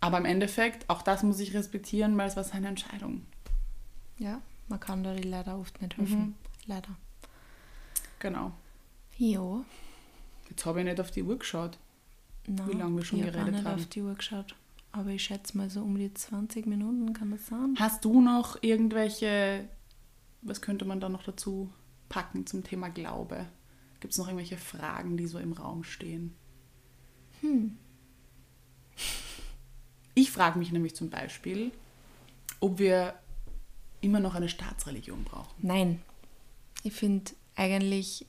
Aber 0.00 0.18
im 0.18 0.24
Endeffekt, 0.24 0.88
auch 0.88 1.02
das 1.02 1.24
muss 1.24 1.40
ich 1.40 1.54
respektieren, 1.54 2.16
weil 2.16 2.28
es 2.28 2.36
war 2.36 2.44
seine 2.44 2.68
Entscheidung. 2.68 3.22
Ja. 4.18 4.40
Man 4.68 4.80
kann 4.80 5.02
da 5.02 5.12
leider 5.12 5.58
oft 5.58 5.80
nicht 5.80 5.96
helfen. 5.96 6.18
Mhm. 6.18 6.34
Leider. 6.66 6.96
Genau. 8.18 8.52
Ja. 9.16 9.64
Jetzt 10.50 10.64
habe 10.66 10.80
ich 10.80 10.84
nicht 10.84 11.00
auf 11.00 11.10
die 11.10 11.22
Uhr 11.22 11.38
geschaut, 11.38 11.78
Nein, 12.46 12.68
wie 12.68 12.72
lange 12.76 12.96
wir 12.96 13.04
schon 13.04 13.18
ich 13.20 13.26
geredet 13.26 13.52
nicht 13.52 13.64
haben. 13.64 13.80
auf 13.80 13.86
die 13.86 14.02
Uhr 14.02 14.14
geschaut. 14.14 14.54
Aber 14.92 15.10
ich 15.10 15.22
schätze 15.22 15.56
mal 15.56 15.68
so 15.68 15.82
um 15.82 15.96
die 15.96 16.12
20 16.12 16.66
Minuten 16.66 17.12
kann 17.12 17.30
das 17.30 17.46
sein. 17.46 17.74
Hast 17.78 18.04
du 18.04 18.20
noch 18.20 18.62
irgendwelche, 18.62 19.68
was 20.42 20.60
könnte 20.60 20.84
man 20.84 21.00
da 21.00 21.08
noch 21.08 21.22
dazu 21.22 21.70
packen 22.08 22.46
zum 22.46 22.64
Thema 22.64 22.88
Glaube? 22.88 23.46
Gibt 24.00 24.12
es 24.12 24.18
noch 24.18 24.28
irgendwelche 24.28 24.56
Fragen, 24.56 25.16
die 25.16 25.26
so 25.26 25.38
im 25.38 25.52
Raum 25.52 25.84
stehen? 25.84 26.34
Hm. 27.40 27.76
Ich 30.14 30.30
frage 30.30 30.58
mich 30.58 30.72
nämlich 30.72 30.96
zum 30.96 31.10
Beispiel, 31.10 31.70
ob 32.60 32.78
wir 32.78 33.14
immer 34.00 34.20
noch 34.20 34.34
eine 34.34 34.48
Staatsreligion 34.48 35.24
brauchen. 35.24 35.54
Nein. 35.58 36.02
Ich 36.82 36.92
finde 36.92 37.32
eigentlich, 37.56 38.26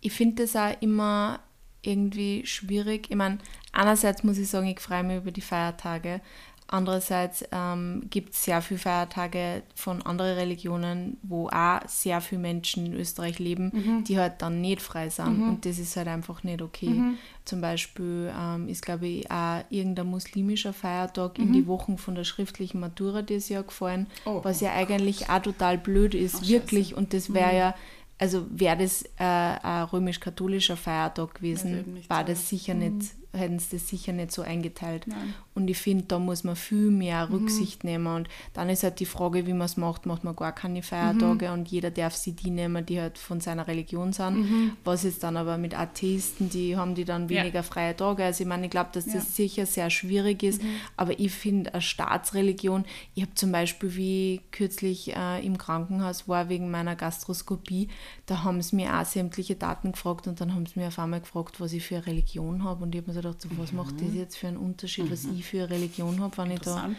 ich 0.00 0.12
finde 0.12 0.44
das 0.44 0.56
auch 0.56 0.80
immer 0.80 1.40
irgendwie 1.82 2.44
schwierig. 2.46 3.06
Ich 3.10 3.16
meine, 3.16 3.38
einerseits 3.72 4.24
muss 4.24 4.38
ich 4.38 4.48
sagen, 4.48 4.66
ich 4.66 4.80
freue 4.80 5.04
mich 5.04 5.18
über 5.18 5.30
die 5.30 5.40
Feiertage, 5.40 6.20
Andererseits 6.68 7.44
ähm, 7.52 8.02
gibt 8.10 8.34
es 8.34 8.44
sehr 8.44 8.60
viele 8.60 8.80
Feiertage 8.80 9.62
von 9.76 10.02
anderen 10.02 10.34
Religionen, 10.34 11.16
wo 11.22 11.48
auch 11.48 11.80
sehr 11.86 12.20
viele 12.20 12.40
Menschen 12.40 12.86
in 12.86 12.94
Österreich 12.94 13.38
leben, 13.38 13.70
mhm. 13.72 14.04
die 14.04 14.18
halt 14.18 14.42
dann 14.42 14.60
nicht 14.60 14.82
frei 14.82 15.08
sind. 15.08 15.38
Mhm. 15.38 15.48
Und 15.48 15.64
das 15.64 15.78
ist 15.78 15.96
halt 15.96 16.08
einfach 16.08 16.42
nicht 16.42 16.62
okay. 16.62 16.88
Mhm. 16.88 17.18
Zum 17.44 17.60
Beispiel 17.60 18.32
ähm, 18.36 18.68
ist, 18.68 18.82
glaube 18.82 19.06
ich, 19.06 19.30
auch 19.30 19.62
irgendein 19.70 20.08
muslimischer 20.08 20.72
Feiertag 20.72 21.38
in 21.38 21.52
die 21.52 21.62
mhm. 21.62 21.68
Wochen 21.68 21.98
von 21.98 22.16
der 22.16 22.24
schriftlichen 22.24 22.80
Matura 22.80 23.22
dieses 23.22 23.48
Jahr 23.48 23.62
gefallen, 23.62 24.08
oh, 24.24 24.40
was 24.42 24.60
ja 24.60 24.72
eigentlich 24.72 25.30
auch 25.30 25.42
total 25.42 25.78
blöd 25.78 26.14
ist, 26.14 26.42
oh, 26.42 26.48
wirklich. 26.48 26.96
Und 26.96 27.14
das 27.14 27.32
wäre 27.32 27.52
mhm. 27.52 27.58
ja 27.58 27.74
also 28.18 28.46
wäre 28.48 28.78
das 28.78 29.02
äh, 29.18 29.24
ein 29.24 29.84
römisch-katholischer 29.84 30.78
Feiertag 30.78 31.34
gewesen, 31.34 32.02
war 32.08 32.24
das 32.24 32.48
sicher 32.48 32.72
mhm. 32.72 32.80
nicht 32.80 33.12
hätten 33.36 33.58
sie 33.58 33.76
das 33.76 33.88
sicher 33.88 34.12
nicht 34.12 34.32
so 34.32 34.42
eingeteilt. 34.42 35.06
Nein. 35.06 35.34
Und 35.54 35.68
ich 35.68 35.78
finde, 35.78 36.04
da 36.04 36.18
muss 36.18 36.44
man 36.44 36.54
viel 36.54 36.90
mehr 36.90 37.26
mhm. 37.26 37.34
Rücksicht 37.34 37.82
mhm. 37.82 37.90
nehmen. 37.90 38.06
Und 38.06 38.28
dann 38.52 38.68
ist 38.68 38.82
halt 38.82 39.00
die 39.00 39.06
Frage, 39.06 39.46
wie 39.46 39.52
man 39.52 39.66
es 39.66 39.76
macht. 39.76 40.04
Macht 40.04 40.22
man 40.22 40.36
gar 40.36 40.52
keine 40.52 40.82
Feiertage 40.82 41.48
mhm. 41.48 41.52
und 41.54 41.68
jeder 41.68 41.90
darf 41.90 42.14
sie 42.14 42.32
die 42.32 42.50
nehmen, 42.50 42.84
die 42.84 43.00
halt 43.00 43.16
von 43.16 43.40
seiner 43.40 43.66
Religion 43.66 44.12
sind. 44.12 44.38
Mhm. 44.38 44.72
Was 44.84 45.04
ist 45.04 45.22
dann 45.22 45.36
aber 45.36 45.56
mit 45.56 45.78
Atheisten, 45.78 46.50
die 46.50 46.76
haben 46.76 46.94
die 46.94 47.04
dann 47.04 47.28
weniger 47.28 47.60
ja. 47.60 47.62
freie 47.62 47.96
Tage. 47.96 48.24
Also 48.24 48.42
ich 48.42 48.48
meine, 48.48 48.66
ich 48.66 48.70
glaube, 48.70 48.90
dass 48.92 49.06
das 49.06 49.14
ja. 49.14 49.20
sicher 49.20 49.66
sehr 49.66 49.90
schwierig 49.90 50.42
ist. 50.42 50.62
Mhm. 50.62 50.68
Aber 50.96 51.18
ich 51.18 51.32
finde, 51.32 51.72
eine 51.72 51.82
Staatsreligion, 51.82 52.84
ich 53.14 53.22
habe 53.22 53.34
zum 53.34 53.52
Beispiel, 53.52 53.96
wie 53.96 54.40
kürzlich 54.50 55.16
äh, 55.16 55.44
im 55.44 55.58
Krankenhaus 55.58 56.28
war 56.28 56.48
wegen 56.48 56.70
meiner 56.70 56.96
Gastroskopie, 56.96 57.88
da 58.26 58.42
haben 58.44 58.60
sie 58.60 58.76
mir 58.76 58.98
auch 58.98 59.04
sämtliche 59.04 59.54
Daten 59.54 59.92
gefragt 59.92 60.26
und 60.26 60.40
dann 60.40 60.54
haben 60.54 60.66
sie 60.66 60.78
mir 60.78 60.88
auf 60.88 60.98
einmal 60.98 61.20
gefragt, 61.20 61.60
was 61.60 61.72
ich 61.72 61.82
für 61.82 61.96
eine 61.96 62.06
Religion 62.06 62.64
habe. 62.64 62.84
Und 62.84 62.94
ich 62.94 63.00
habe 63.00 63.10
mir 63.10 63.14
so 63.14 63.25
gedacht, 63.26 63.42
so, 63.42 63.48
was 63.56 63.72
mhm. 63.72 63.78
macht 63.78 64.00
das 64.00 64.14
jetzt 64.14 64.36
für 64.36 64.48
einen 64.48 64.56
Unterschied, 64.56 65.10
was 65.10 65.24
mhm. 65.24 65.38
ich 65.38 65.44
für 65.44 65.58
eine 65.58 65.70
Religion 65.70 66.20
habe, 66.20 66.36
wenn 66.38 66.50
ich 66.52 66.60
da. 66.60 66.90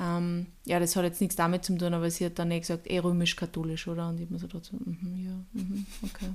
Ähm, 0.00 0.46
ja, 0.64 0.78
das 0.78 0.94
hat 0.94 1.04
jetzt 1.04 1.20
nichts 1.20 1.36
damit 1.36 1.64
zu 1.64 1.76
tun, 1.76 1.92
aber 1.92 2.10
sie 2.10 2.26
hat 2.26 2.38
dann 2.38 2.50
eh 2.50 2.60
gesagt, 2.60 2.88
eh 2.88 2.98
römisch-katholisch, 2.98 3.88
oder? 3.88 4.08
Und 4.08 4.16
ich 4.16 4.26
habe 4.26 4.34
mir 4.34 4.38
so 4.38 4.46
gedacht, 4.46 4.64
so, 4.64 4.76
mm, 4.76 5.24
ja, 5.26 5.60
mm, 5.60 5.86
okay. 6.02 6.30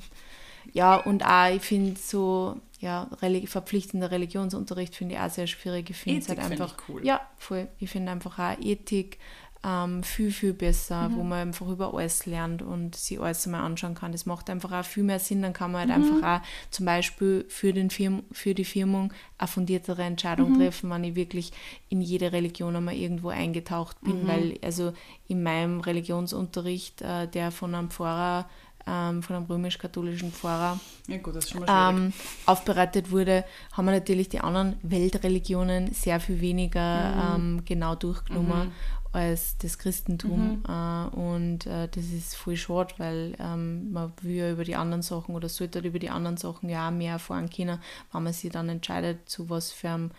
Ja, 0.72 0.96
und 0.96 1.26
auch, 1.26 1.54
ich 1.54 1.62
finde 1.62 2.00
so, 2.00 2.58
ja, 2.80 3.10
religi 3.22 3.48
verpflichtender 3.48 4.12
Religionsunterricht 4.12 4.96
finde 4.96 5.16
ich 5.16 5.22
auch 5.22 5.30
sehr 5.30 5.48
schwierig. 5.48 5.90
Ich 5.90 5.98
finde 5.98 6.22
es 6.22 6.30
halt 6.30 6.40
einfach. 6.40 6.76
Ich 6.78 6.90
cool. 6.90 7.06
Ja, 7.06 7.22
voll. 7.38 7.68
Ich 7.80 7.90
finde 7.90 8.12
einfach 8.12 8.40
auch 8.40 8.58
Ethik 8.62 9.18
ähm, 9.66 10.04
viel, 10.04 10.32
viel 10.32 10.54
besser, 10.54 11.10
mhm. 11.10 11.16
wo 11.16 11.24
man 11.24 11.40
einfach 11.40 11.68
über 11.68 11.94
alles 11.94 12.26
lernt 12.26 12.62
und 12.62 12.96
sich 12.96 13.20
alles 13.20 13.46
mal 13.48 13.62
anschauen 13.62 13.96
kann. 13.96 14.12
Das 14.12 14.26
macht 14.26 14.50
einfach 14.50 14.72
auch 14.72 14.86
viel 14.86 15.04
mehr 15.04 15.20
Sinn. 15.20 15.42
Dann 15.42 15.54
kann 15.54 15.72
man 15.72 15.90
halt 15.90 16.00
mhm. 16.00 16.16
einfach 16.16 16.42
auch 16.42 16.46
zum 16.70 16.86
Beispiel 16.86 17.46
für, 17.48 17.72
den 17.72 17.90
Firm 17.90 18.24
für 18.32 18.54
die 18.54 18.66
Firmung 18.66 19.14
eine 19.38 19.48
fundiertere 19.48 20.04
Entscheidung 20.04 20.54
mhm. 20.54 20.58
treffen, 20.58 20.90
wenn 20.90 21.04
ich 21.06 21.16
wirklich 21.16 21.54
in 21.90 22.02
jede 22.02 22.34
Religion 22.34 22.76
einmal 22.76 22.96
irgendwo 22.96 23.30
eingetaucht 23.30 24.02
bin. 24.02 24.24
Mhm. 24.24 24.28
Weil 24.28 24.60
also 24.62 24.94
in 25.28 25.44
meinem 25.44 25.80
Religionsunterricht, 25.80 27.02
äh, 27.02 27.28
der 27.28 27.52
von 27.52 27.74
einem 27.74 27.90
Pfarrer 27.90 28.50
ähm, 28.86 29.24
von 29.24 29.38
einem 29.38 29.46
römisch-katholischen 29.46 30.34
Pfarrer 30.34 30.78
ja, 31.08 31.16
gut, 31.16 31.36
ähm, 31.70 32.12
aufbereitet 32.46 33.12
wurde, 33.12 33.46
haben 33.72 33.86
wir 33.86 33.94
natürlich 33.94 34.28
die 34.28 34.42
anderen 34.42 34.76
Weltreligionen 34.84 35.94
sehr 35.94 36.20
viel 36.20 36.42
weniger 36.42 37.38
mhm. 37.38 37.56
ähm, 37.56 37.66
genau 37.66 37.96
durchgenommen. 37.96 38.66
Mhm 38.66 38.72
als 39.14 39.58
das 39.60 39.78
Christentum. 39.78 40.58
Mhm. 40.58 40.64
Äh, 40.68 41.16
und 41.16 41.66
äh, 41.68 41.88
das 41.88 42.06
ist 42.06 42.36
voll 42.36 42.58
schade, 42.58 42.94
weil 42.98 43.36
ähm, 43.40 43.92
man 43.92 44.12
will 44.22 44.36
ja 44.36 44.52
über 44.52 44.64
die 44.64 44.76
anderen 44.76 45.04
Sachen 45.04 45.36
oder 45.36 45.50
sollte 45.50 45.78
halt 45.78 45.86
über 45.86 46.00
die 46.00 46.10
anderen 46.10 46.38
Sachen 46.38 46.68
ja 46.68 46.88
auch 46.88 46.92
mehr 46.92 47.14
erfahren 47.14 47.50
können, 47.50 47.80
wenn 48.12 48.24
man 48.24 48.34
sich 48.34 48.52
dann 48.52 48.70
entscheidet, 48.70 49.30
zu 49.30 49.50
was 49.50 49.72
für 49.72 49.90
einem 49.90 50.12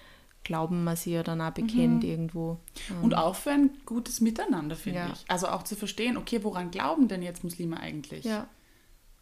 Glauben 0.45 0.85
man 0.85 0.95
sich 0.95 1.15
ja 1.15 1.23
dann 1.23 1.41
auch 1.41 1.53
bekennt 1.53 2.03
mhm. 2.03 2.09
irgendwo. 2.09 2.61
Und 3.03 3.13
ähm. 3.13 3.19
auch 3.19 3.35
für 3.35 3.51
ein 3.51 3.71
gutes 3.87 4.21
Miteinander, 4.21 4.77
finde 4.77 5.01
ja. 5.01 5.11
ich. 5.13 5.25
Also 5.27 5.49
auch 5.49 5.63
zu 5.65 5.75
verstehen, 5.75 6.17
okay, 6.17 6.45
woran 6.45 6.71
glauben 6.71 7.09
denn 7.09 7.23
jetzt 7.23 7.43
Muslime 7.43 7.81
eigentlich? 7.81 8.25
Ja. 8.25 8.47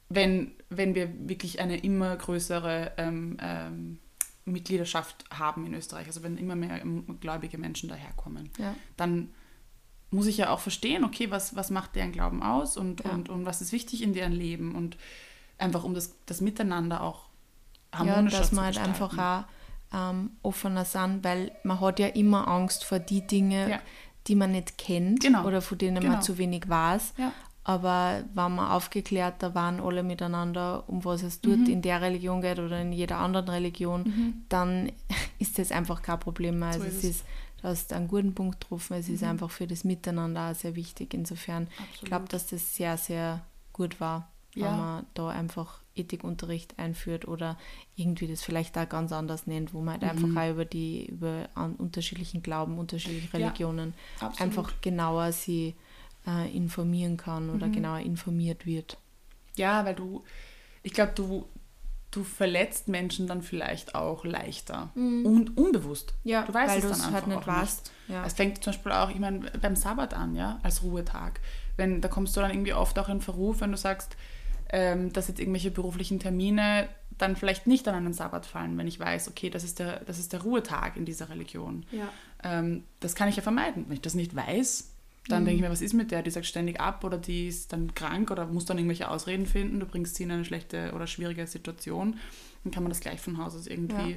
Wenn, 0.08 0.52
wenn 0.68 0.94
wir 0.94 1.10
wirklich 1.28 1.60
eine 1.60 1.78
immer 1.78 2.14
größere 2.16 2.92
ähm, 2.98 3.38
ähm, 3.40 3.98
Mitgliedschaft 4.44 5.24
haben 5.30 5.64
in 5.64 5.74
Österreich, 5.74 6.08
also 6.08 6.22
wenn 6.24 6.36
immer 6.36 6.56
mehr 6.56 6.82
gläubige 7.20 7.56
Menschen 7.56 7.88
daherkommen, 7.88 8.50
ja. 8.58 8.74
dann 8.96 9.30
muss 10.12 10.26
ich 10.26 10.36
ja 10.36 10.50
auch 10.50 10.60
verstehen, 10.60 11.04
okay, 11.04 11.30
was, 11.30 11.56
was 11.56 11.70
macht 11.70 11.96
deren 11.96 12.12
Glauben 12.12 12.42
aus 12.42 12.76
und, 12.76 13.02
ja. 13.04 13.10
und, 13.10 13.28
und 13.28 13.46
was 13.46 13.60
ist 13.60 13.72
wichtig 13.72 14.02
in 14.02 14.12
deren 14.12 14.32
Leben 14.32 14.74
und 14.74 14.96
einfach 15.58 15.84
um 15.84 15.94
das, 15.94 16.14
das 16.26 16.40
Miteinander 16.40 17.02
auch 17.02 17.24
harmonischer 17.92 18.36
ja, 18.36 18.40
dass 18.40 18.52
man 18.52 18.64
halt 18.66 18.78
einfach 18.78 19.18
auch 19.18 19.44
ähm, 19.94 20.30
offener 20.42 20.84
sind, 20.84 21.24
weil 21.24 21.52
man 21.64 21.80
hat 21.80 21.98
ja 21.98 22.08
immer 22.08 22.46
Angst 22.48 22.84
vor 22.84 22.98
die 22.98 23.26
Dinge, 23.26 23.70
ja. 23.70 23.80
die 24.26 24.34
man 24.34 24.52
nicht 24.52 24.78
kennt 24.78 25.20
genau. 25.20 25.44
oder 25.44 25.62
von 25.62 25.78
denen 25.78 26.00
genau. 26.00 26.14
man 26.14 26.22
zu 26.22 26.38
wenig 26.38 26.68
weiß. 26.68 27.14
Ja. 27.18 27.32
Aber 27.64 28.24
wenn 28.34 28.56
man 28.56 28.70
aufgeklärter 28.70 29.54
waren 29.54 29.80
alle 29.80 30.02
miteinander, 30.02 30.84
um 30.88 31.04
was 31.04 31.22
es 31.22 31.40
dort 31.40 31.58
mhm. 31.58 31.66
in 31.66 31.82
der 31.82 32.00
Religion 32.00 32.40
geht 32.40 32.58
oder 32.58 32.80
in 32.80 32.92
jeder 32.92 33.18
anderen 33.18 33.48
Religion, 33.48 34.02
mhm. 34.02 34.44
dann 34.48 34.90
ist 35.38 35.58
das 35.58 35.70
einfach 35.70 36.02
kein 36.02 36.18
Problem 36.18 36.58
mehr. 36.58 36.68
Also 36.68 36.80
so 36.80 36.86
ist 36.86 36.96
es 36.96 37.04
ist 37.04 37.24
du 37.62 37.68
hast 37.68 37.92
einen 37.92 38.08
guten 38.08 38.34
Punkt 38.34 38.60
getroffen. 38.60 38.94
Es 38.94 39.08
mhm. 39.08 39.14
ist 39.14 39.22
einfach 39.22 39.50
für 39.50 39.66
das 39.66 39.84
Miteinander 39.84 40.50
auch 40.50 40.54
sehr 40.54 40.74
wichtig. 40.74 41.14
Insofern, 41.14 41.68
Absolut. 41.78 41.94
ich 41.94 42.04
glaube, 42.04 42.28
dass 42.28 42.46
das 42.46 42.74
sehr, 42.74 42.96
sehr 42.98 43.44
gut 43.72 44.00
war, 44.00 44.30
ja. 44.54 44.66
wenn 44.66 44.78
man 44.78 45.06
da 45.14 45.28
einfach 45.28 45.80
Ethikunterricht 45.94 46.78
einführt 46.78 47.28
oder 47.28 47.58
irgendwie 47.96 48.26
das 48.26 48.42
vielleicht 48.42 48.76
auch 48.78 48.88
ganz 48.88 49.12
anders 49.12 49.46
nennt, 49.46 49.74
wo 49.74 49.80
man 49.80 50.00
halt 50.00 50.02
mhm. 50.02 50.24
einfach 50.24 50.42
auch 50.42 50.50
über 50.50 50.64
die 50.64 51.06
über 51.06 51.48
unterschiedlichen 51.54 52.42
Glauben, 52.42 52.78
unterschiedliche 52.78 53.32
Religionen 53.34 53.94
ja, 54.20 54.32
einfach 54.38 54.72
genauer 54.80 55.32
sie 55.32 55.74
äh, 56.26 56.54
informieren 56.54 57.16
kann 57.16 57.50
oder 57.50 57.66
mhm. 57.66 57.72
genauer 57.72 57.98
informiert 58.00 58.66
wird. 58.66 58.96
Ja, 59.56 59.84
weil 59.84 59.94
du, 59.94 60.24
ich 60.82 60.94
glaube, 60.94 61.12
du 61.14 61.44
du 62.12 62.22
verletzt 62.22 62.88
Menschen 62.88 63.26
dann 63.26 63.42
vielleicht 63.42 63.94
auch 63.94 64.24
leichter 64.24 64.90
mhm. 64.94 65.26
und 65.26 65.56
unbewusst. 65.56 66.14
Ja, 66.22 66.42
du 66.42 66.54
weißt 66.54 66.76
es 66.76 66.82
dann 66.82 66.92
einfach 66.92 67.12
halt 67.12 67.26
nicht 67.26 67.38
auch 67.38 67.46
weißt. 67.46 67.84
Nicht. 67.84 68.16
Ja. 68.16 68.24
Es 68.24 68.34
fängt 68.34 68.62
zum 68.62 68.72
Beispiel 68.72 68.92
auch, 68.92 69.10
ich 69.10 69.18
meine, 69.18 69.50
beim 69.60 69.74
Sabbat 69.74 70.14
an, 70.14 70.36
ja, 70.36 70.60
als 70.62 70.82
Ruhetag. 70.82 71.40
Wenn, 71.76 72.00
da 72.00 72.08
kommst 72.08 72.36
du 72.36 72.40
dann 72.40 72.50
irgendwie 72.50 72.74
oft 72.74 72.98
auch 72.98 73.08
in 73.08 73.20
Verruf, 73.22 73.62
wenn 73.62 73.72
du 73.72 73.78
sagst, 73.78 74.16
ähm, 74.68 75.12
dass 75.12 75.28
jetzt 75.28 75.40
irgendwelche 75.40 75.70
beruflichen 75.70 76.20
Termine 76.20 76.88
dann 77.18 77.34
vielleicht 77.34 77.66
nicht 77.66 77.88
an 77.88 77.94
einen 77.94 78.12
Sabbat 78.12 78.46
fallen, 78.46 78.76
wenn 78.76 78.86
ich 78.86 79.00
weiß, 79.00 79.28
okay, 79.28 79.48
das 79.48 79.64
ist 79.64 79.78
der, 79.78 80.00
das 80.00 80.18
ist 80.18 80.32
der 80.32 80.42
Ruhetag 80.42 80.96
in 80.96 81.04
dieser 81.04 81.30
Religion. 81.30 81.86
Ja. 81.92 82.08
Ähm, 82.42 82.84
das 83.00 83.14
kann 83.14 83.28
ich 83.28 83.36
ja 83.36 83.42
vermeiden. 83.42 83.84
Wenn 83.88 83.94
ich 83.94 84.02
das 84.02 84.14
nicht 84.14 84.36
weiß, 84.36 84.91
dann 85.28 85.42
mhm. 85.42 85.46
denke 85.46 85.56
ich 85.56 85.62
mir, 85.62 85.70
was 85.70 85.82
ist 85.82 85.92
mit 85.92 86.10
der? 86.10 86.22
Die 86.22 86.30
sagt 86.30 86.46
ständig 86.46 86.80
ab 86.80 87.04
oder 87.04 87.16
die 87.16 87.46
ist 87.46 87.72
dann 87.72 87.94
krank 87.94 88.30
oder 88.30 88.46
muss 88.46 88.64
dann 88.64 88.78
irgendwelche 88.78 89.08
Ausreden 89.08 89.46
finden. 89.46 89.78
Du 89.78 89.86
bringst 89.86 90.16
sie 90.16 90.24
in 90.24 90.32
eine 90.32 90.44
schlechte 90.44 90.92
oder 90.94 91.06
schwierige 91.06 91.46
Situation. 91.46 92.16
Dann 92.64 92.72
kann 92.72 92.82
man 92.82 92.90
das 92.90 93.00
gleich 93.00 93.20
von 93.20 93.38
Haus 93.38 93.54
aus 93.54 93.66
irgendwie 93.66 94.12
ja. 94.12 94.16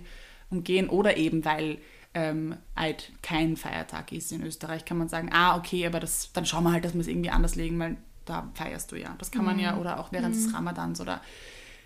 umgehen. 0.49 0.89
Oder 0.89 1.17
eben, 1.17 1.45
weil 1.45 1.77
ähm, 2.15 2.55
Eid 2.73 3.11
kein 3.21 3.55
Feiertag 3.55 4.11
ist 4.11 4.31
in 4.31 4.41
Österreich, 4.41 4.85
kann 4.85 4.97
man 4.97 5.07
sagen, 5.07 5.29
ah, 5.31 5.57
okay, 5.57 5.85
aber 5.85 5.99
das, 5.99 6.31
dann 6.33 6.45
schauen 6.45 6.63
wir 6.63 6.71
halt, 6.71 6.85
dass 6.85 6.93
wir 6.93 7.01
es 7.01 7.07
irgendwie 7.07 7.29
anders 7.29 7.55
legen, 7.55 7.77
weil 7.77 7.97
da 8.25 8.49
feierst 8.55 8.91
du 8.91 8.95
ja. 8.95 9.13
Das 9.19 9.29
kann 9.29 9.45
man 9.45 9.59
ja, 9.59 9.73
mhm. 9.73 9.81
oder 9.81 9.99
auch 9.99 10.11
während 10.11 10.35
mhm. 10.35 10.43
des 10.43 10.53
Ramadans 10.53 11.01
oder 11.01 11.21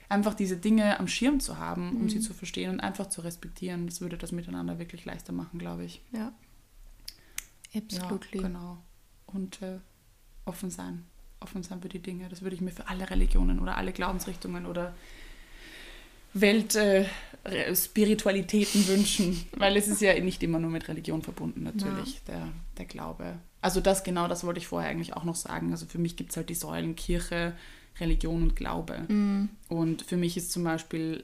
einfach 0.07 0.33
diese 0.33 0.55
Dinge 0.55 0.97
am 0.97 1.09
Schirm 1.09 1.41
zu 1.41 1.57
haben, 1.57 1.89
um 1.89 2.03
mhm. 2.03 2.09
sie 2.09 2.21
zu 2.21 2.33
verstehen 2.33 2.71
und 2.71 2.79
einfach 2.79 3.07
zu 3.07 3.19
respektieren. 3.19 3.85
Das 3.85 3.99
würde 3.99 4.17
das 4.17 4.31
Miteinander 4.31 4.79
wirklich 4.79 5.03
leichter 5.03 5.33
machen, 5.33 5.59
glaube 5.59 5.83
ich. 5.83 6.01
Ja. 6.13 6.31
Absolut. 7.75 8.27
Ja, 8.33 8.41
genau 8.43 8.77
und 9.33 9.61
äh, 9.61 9.79
offen 10.45 10.69
sein. 10.69 11.05
Offen 11.39 11.63
sein 11.63 11.81
für 11.81 11.89
die 11.89 11.99
Dinge. 11.99 12.27
Das 12.29 12.41
würde 12.41 12.55
ich 12.55 12.61
mir 12.61 12.71
für 12.71 12.87
alle 12.87 13.09
Religionen 13.09 13.59
oder 13.59 13.77
alle 13.77 13.93
Glaubensrichtungen 13.93 14.65
oder 14.65 14.93
Weltspiritualitäten 16.33 18.83
äh, 18.83 18.87
wünschen. 18.87 19.45
Weil 19.55 19.77
es 19.77 19.87
ist 19.87 20.01
ja 20.01 20.19
nicht 20.19 20.43
immer 20.43 20.59
nur 20.59 20.69
mit 20.69 20.87
Religion 20.87 21.21
verbunden, 21.21 21.63
natürlich, 21.63 22.21
der, 22.25 22.49
der 22.77 22.85
Glaube. 22.85 23.35
Also 23.61 23.81
das 23.81 24.03
genau, 24.03 24.27
das 24.27 24.43
wollte 24.43 24.59
ich 24.59 24.67
vorher 24.67 24.89
eigentlich 24.89 25.13
auch 25.13 25.23
noch 25.23 25.35
sagen. 25.35 25.71
Also 25.71 25.85
für 25.85 25.97
mich 25.97 26.15
gibt 26.15 26.31
es 26.31 26.37
halt 26.37 26.49
die 26.49 26.55
Säulen 26.55 26.95
Kirche, 26.95 27.53
Religion 27.99 28.43
und 28.43 28.55
Glaube. 28.55 29.05
Mhm. 29.07 29.49
Und 29.67 30.03
für 30.03 30.17
mich 30.17 30.37
ist 30.37 30.51
zum 30.51 30.63
Beispiel 30.63 31.23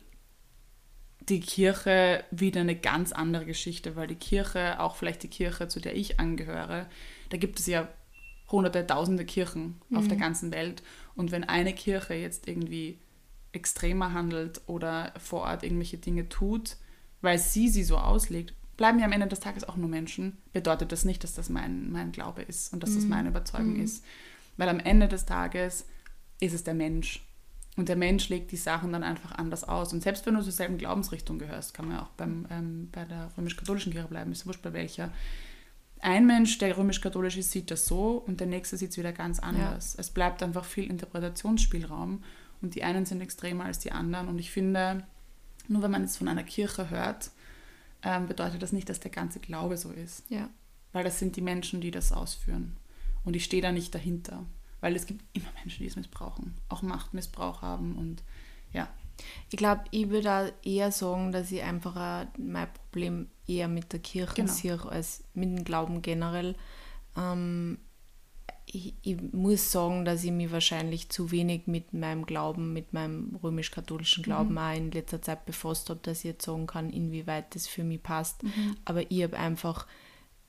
die 1.30 1.40
Kirche 1.40 2.24
wieder 2.32 2.62
eine 2.62 2.76
ganz 2.76 3.12
andere 3.12 3.46
Geschichte, 3.46 3.96
weil 3.96 4.08
die 4.08 4.16
Kirche, 4.16 4.80
auch 4.80 4.96
vielleicht 4.96 5.24
die 5.24 5.30
Kirche, 5.30 5.68
zu 5.68 5.80
der 5.80 5.96
ich 5.96 6.20
angehöre, 6.20 6.88
da 7.30 7.38
gibt 7.38 7.60
es 7.60 7.68
ja 7.68 7.88
hunderte, 8.52 8.86
tausende 8.86 9.26
Kirchen 9.26 9.82
mhm. 9.90 9.98
auf 9.98 10.08
der 10.08 10.18
mhm. 10.18 10.22
ganzen 10.22 10.52
Welt. 10.52 10.84
Und 11.16 11.32
wenn 11.32 11.44
eine 11.44 11.74
Kirche 11.74 12.14
jetzt 12.14 12.48
irgendwie 12.48 13.00
extremer 13.52 14.14
handelt 14.14 14.62
oder 14.68 15.14
vor 15.18 15.42
Ort 15.42 15.64
irgendwelche 15.64 15.98
Dinge 15.98 16.30
tut, 16.30 16.78
weil 17.22 17.40
sie 17.40 17.70
sie 17.70 17.84
so 17.84 17.98
auslegt, 17.98 18.54
bleiben 18.78 19.00
ja 19.00 19.06
am 19.06 19.14
Ende 19.14 19.28
des 19.28 19.40
Tages 19.40 19.64
auch 19.64 19.78
nur 19.78 19.90
Menschen, 19.90 20.38
bedeutet 20.52 20.92
das 20.92 21.06
nicht, 21.06 21.24
dass 21.24 21.34
das 21.34 21.50
mein, 21.50 21.92
mein 21.92 22.12
Glaube 22.12 22.42
ist 22.42 22.74
und 22.74 22.84
dass 22.84 22.94
das 22.94 23.04
mhm. 23.04 23.10
meine 23.10 23.30
Überzeugung 23.30 23.76
mhm. 23.76 23.84
ist. 23.84 24.04
Weil 24.58 24.70
am 24.70 24.80
Ende 24.80 25.08
des 25.08 25.26
Tages 25.26 25.86
ist 26.40 26.54
es 26.54 26.64
der 26.64 26.74
Mensch. 26.74 27.25
Und 27.78 27.90
der 27.90 27.98
Mensch 27.98 28.30
legt 28.30 28.52
die 28.52 28.58
Sachen 28.58 28.94
dann 28.94 29.04
einfach 29.04 29.34
anders 29.34 29.66
aus. 29.66 29.92
Und 29.92 30.02
selbst 30.02 30.26
wenn 30.26 30.36
du 30.36 30.42
zur 30.42 30.54
selben 30.54 30.78
Glaubensrichtung 30.78 31.40
gehörst, 31.40 31.74
kann 31.74 31.88
man 31.88 31.98
ja 31.98 32.04
auch 32.04 32.10
beim, 32.12 32.48
ähm, 32.50 32.90
bei 32.92 33.04
der 33.04 33.32
römisch-katholischen 33.38 33.92
Kirche 33.92 34.08
bleiben, 34.08 34.32
ist 34.32 34.46
wurscht 34.46 34.62
bei 34.62 34.72
welcher, 34.72 35.12
ein 36.00 36.26
Mensch, 36.28 36.58
der 36.58 36.78
römisch-katholisch 36.78 37.38
ist, 37.38 37.52
sieht 37.52 37.72
das 37.72 37.86
so 37.86 38.24
und 38.28 38.40
der 38.40 38.48
nächste 38.48 38.78
sieht 38.78 38.92
es 38.92 38.98
wieder 38.98 39.12
ganz 39.12 39.40
anders. 39.40 39.94
Ja. 39.94 40.02
Es 40.02 40.10
bleibt 40.12 40.44
einfach 40.44 40.64
viel 40.64 40.90
Interpretationsspielraum 40.90 42.24
und 42.62 42.76
die 42.76 42.84
einen 42.84 43.06
sind 43.06 43.22
extremer 43.22 43.66
als 43.66 43.80
die 43.80 43.92
anderen. 43.92 44.28
Und 44.28 44.40
ich 44.40 44.52
finde, 44.52 45.04
nur 45.68 45.82
wenn 45.82 45.92
man 45.92 46.04
es 46.04 46.18
von 46.18 46.28
einer 46.28 46.44
Kirche 46.44 46.90
hört, 46.90 47.32
ähm, 48.04 48.28
bedeutet 48.28 48.62
das 48.62 48.72
nicht, 48.72 48.88
dass 48.88 49.00
der 49.00 49.12
ganze 49.12 49.40
Glaube 49.40 49.78
so 49.78 49.92
ist. 49.92 50.24
Ja. 50.30 50.50
Weil 50.94 51.04
das 51.04 51.20
sind 51.20 51.36
die 51.36 51.42
Menschen, 51.42 51.82
die 51.82 51.92
das 51.92 52.12
ausführen. 52.12 52.78
Und 53.24 53.36
ich 53.36 53.44
stehe 53.44 53.62
da 53.62 53.72
nicht 53.72 53.96
dahinter. 53.96 54.46
Weil 54.86 54.96
es 54.96 55.08
gibt 55.08 55.26
immer 55.34 55.48
Menschen, 55.64 55.82
die 55.82 55.88
es 55.88 55.96
missbrauchen, 55.96 56.54
auch 56.70 56.84
Machtmissbrauch 56.84 57.64
haben 57.64 57.96
und 57.96 58.22
ja. 58.72 58.88
Ich 59.50 59.58
glaube, 59.58 59.86
ich 59.90 60.12
würde 60.12 60.54
eher 60.64 60.92
sagen, 60.92 61.32
dass 61.32 61.52
ich 61.52 61.64
einfach 61.64 62.28
mein 62.38 62.72
Problem 62.72 63.28
eher 63.48 63.68
mit 63.68 63.94
der 63.94 64.00
Kirche 64.00 64.36
genau. 64.36 64.54
sehe 64.54 64.80
als 64.84 65.24
mit 65.34 65.50
dem 65.50 65.64
Glauben 65.64 66.04
generell. 66.04 66.54
Ähm, 67.18 67.80
ich, 68.68 68.94
ich, 69.02 69.18
muss 69.34 69.72
sagen, 69.72 70.06
dass 70.06 70.24
ich 70.24 70.32
mich 70.32 70.52
wahrscheinlich 70.52 71.10
zu 71.10 71.32
wenig 71.32 71.66
mit 71.66 71.96
meinem 71.96 72.28
Glauben, 72.28 72.72
mit 72.72 72.94
meinem 72.94 73.40
römisch-katholischen 73.42 74.22
Glauben 74.22 74.52
mhm. 74.52 74.58
auch 74.60 74.76
in 74.76 74.92
letzter 74.92 75.20
Zeit 75.20 75.48
befasst 75.48 75.90
habe, 75.90 76.02
dass 76.04 76.20
ich 76.20 76.26
jetzt 76.26 76.46
sagen 76.46 76.68
kann, 76.68 76.92
inwieweit 76.92 77.56
das 77.56 77.66
für 77.66 77.84
mich 77.84 78.04
passt. 78.04 78.44
Mhm. 78.44 78.78
Aber 78.86 79.10
ich 79.10 79.24
habe 79.24 79.36
einfach 79.36 79.88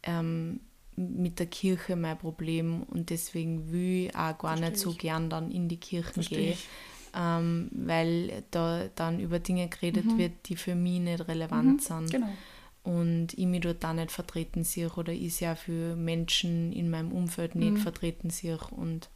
ähm, 0.03 0.61
mit 0.97 1.39
der 1.39 1.47
Kirche 1.47 1.97
mein 1.97 2.19
Problem 2.19 2.83
und 2.85 3.11
deswegen 3.11 3.71
will 3.71 4.07
ich 4.07 4.17
auch 4.17 4.39
gar 4.39 4.57
Versteh 4.57 4.71
nicht 4.71 4.79
so 4.79 4.95
gern 4.95 5.31
dann 5.31 5.51
in 5.51 5.69
die 5.69 5.77
Kirchen 5.77 6.23
gehen 6.23 6.57
ähm, 7.17 7.71
weil 7.73 8.45
da 8.51 8.89
dann 8.95 9.21
über 9.21 9.39
Dinge 9.39 9.69
geredet 9.69 10.05
mhm. 10.05 10.19
wird, 10.19 10.33
die 10.47 10.57
für 10.57 10.75
mich 10.75 11.01
nicht 11.01 11.27
relevant 11.27 11.67
mhm. 11.67 11.79
sind. 11.79 12.11
Genau. 12.11 12.29
Und 12.85 13.37
ich 13.37 13.47
mich 13.47 13.63
dort 13.63 13.83
da 13.83 13.93
nicht 13.93 14.13
vertreten 14.13 14.63
sehe 14.63 14.91
oder 14.91 15.13
ich 15.13 15.41
ja 15.41 15.57
für 15.57 15.97
Menschen 15.97 16.73
in 16.73 16.91
meinem 16.91 17.11
Umfeld 17.11 17.55
nicht 17.57 17.73
mhm. 17.73 17.79
vertreten 17.79 18.31
sehe. 18.31 18.59
Und 18.71 19.09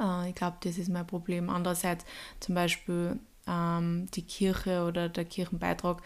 äh, 0.00 0.30
ich 0.30 0.34
glaube, 0.34 0.56
das 0.60 0.78
ist 0.78 0.88
mein 0.88 1.06
Problem. 1.06 1.50
Andererseits 1.50 2.04
zum 2.40 2.56
Beispiel 2.56 3.18
ähm, 3.46 4.08
die 4.14 4.22
Kirche 4.22 4.84
oder 4.84 5.08
der 5.08 5.24
Kirchenbeitrag, 5.24 6.02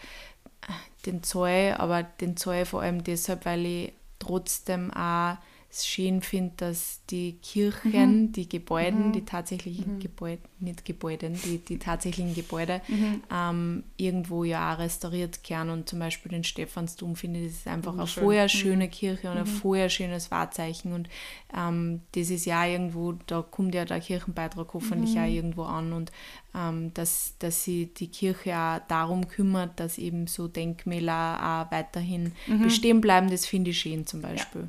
äh, 0.67 0.73
den 1.05 1.23
Zoll, 1.23 1.73
aber 1.77 2.03
den 2.03 2.37
Zoll 2.37 2.65
vor 2.65 2.81
allem 2.81 3.03
deshalb, 3.03 3.45
weil 3.45 3.65
ich 3.65 3.93
trotzdem 4.19 4.91
auch 4.91 5.37
es 5.71 5.85
schön 5.85 6.21
finde, 6.21 6.53
dass 6.57 7.01
die 7.11 7.33
Kirchen, 7.43 8.21
mhm. 8.21 8.31
die 8.31 8.49
Gebäude, 8.49 8.97
mhm. 8.97 9.13
die 9.13 9.23
tatsächlichen 9.23 9.95
mhm. 9.95 9.99
Gebäude, 9.99 10.41
nicht 10.59 10.83
Gebäude, 10.83 11.29
die, 11.29 11.59
die 11.59 11.77
tatsächlichen 11.77 12.33
Gebäude 12.33 12.81
mhm. 12.87 13.21
ähm, 13.31 13.83
irgendwo 13.95 14.43
ja 14.43 14.73
auch 14.73 14.79
restauriert 14.79 15.47
werden. 15.47 15.69
Und 15.69 15.87
zum 15.87 15.99
Beispiel 15.99 16.31
den 16.31 16.43
Stephansdom 16.43 17.15
finde 17.15 17.41
ich, 17.41 17.51
das 17.51 17.55
ist 17.59 17.67
einfach 17.67 17.93
eine 17.93 18.07
vorher 18.07 18.45
mhm. 18.45 18.49
schöne 18.49 18.89
Kirche 18.89 19.29
und 19.29 19.37
ein 19.37 19.43
mhm. 19.43 19.47
vorher 19.47 19.89
schönes 19.89 20.31
Wahrzeichen. 20.31 20.91
Und 20.91 21.07
ähm, 21.55 22.01
das 22.13 22.31
ist 22.31 22.45
ja 22.45 22.65
irgendwo, 22.65 23.13
da 23.27 23.43
kommt 23.43 23.75
ja 23.75 23.85
der 23.85 23.99
Kirchenbeitrag 23.99 24.73
hoffentlich 24.73 25.15
mhm. 25.15 25.21
auch 25.21 25.27
irgendwo 25.27 25.63
an. 25.63 25.93
Und 25.93 26.11
ähm, 26.55 26.91
dass, 26.95 27.35
dass 27.37 27.63
sie 27.63 27.93
die 27.93 28.07
Kirche 28.07 28.57
auch 28.57 28.79
darum 28.87 29.27
kümmert, 29.27 29.79
dass 29.79 29.99
eben 29.99 30.25
so 30.25 30.47
Denkmäler 30.47 31.67
auch 31.67 31.71
weiterhin 31.71 32.31
bestehen 32.63 33.01
bleiben, 33.01 33.29
das 33.29 33.45
finde 33.45 33.69
ich 33.69 33.79
schön 33.79 34.07
zum 34.07 34.23
Beispiel. 34.23 34.61
Ja. 34.61 34.67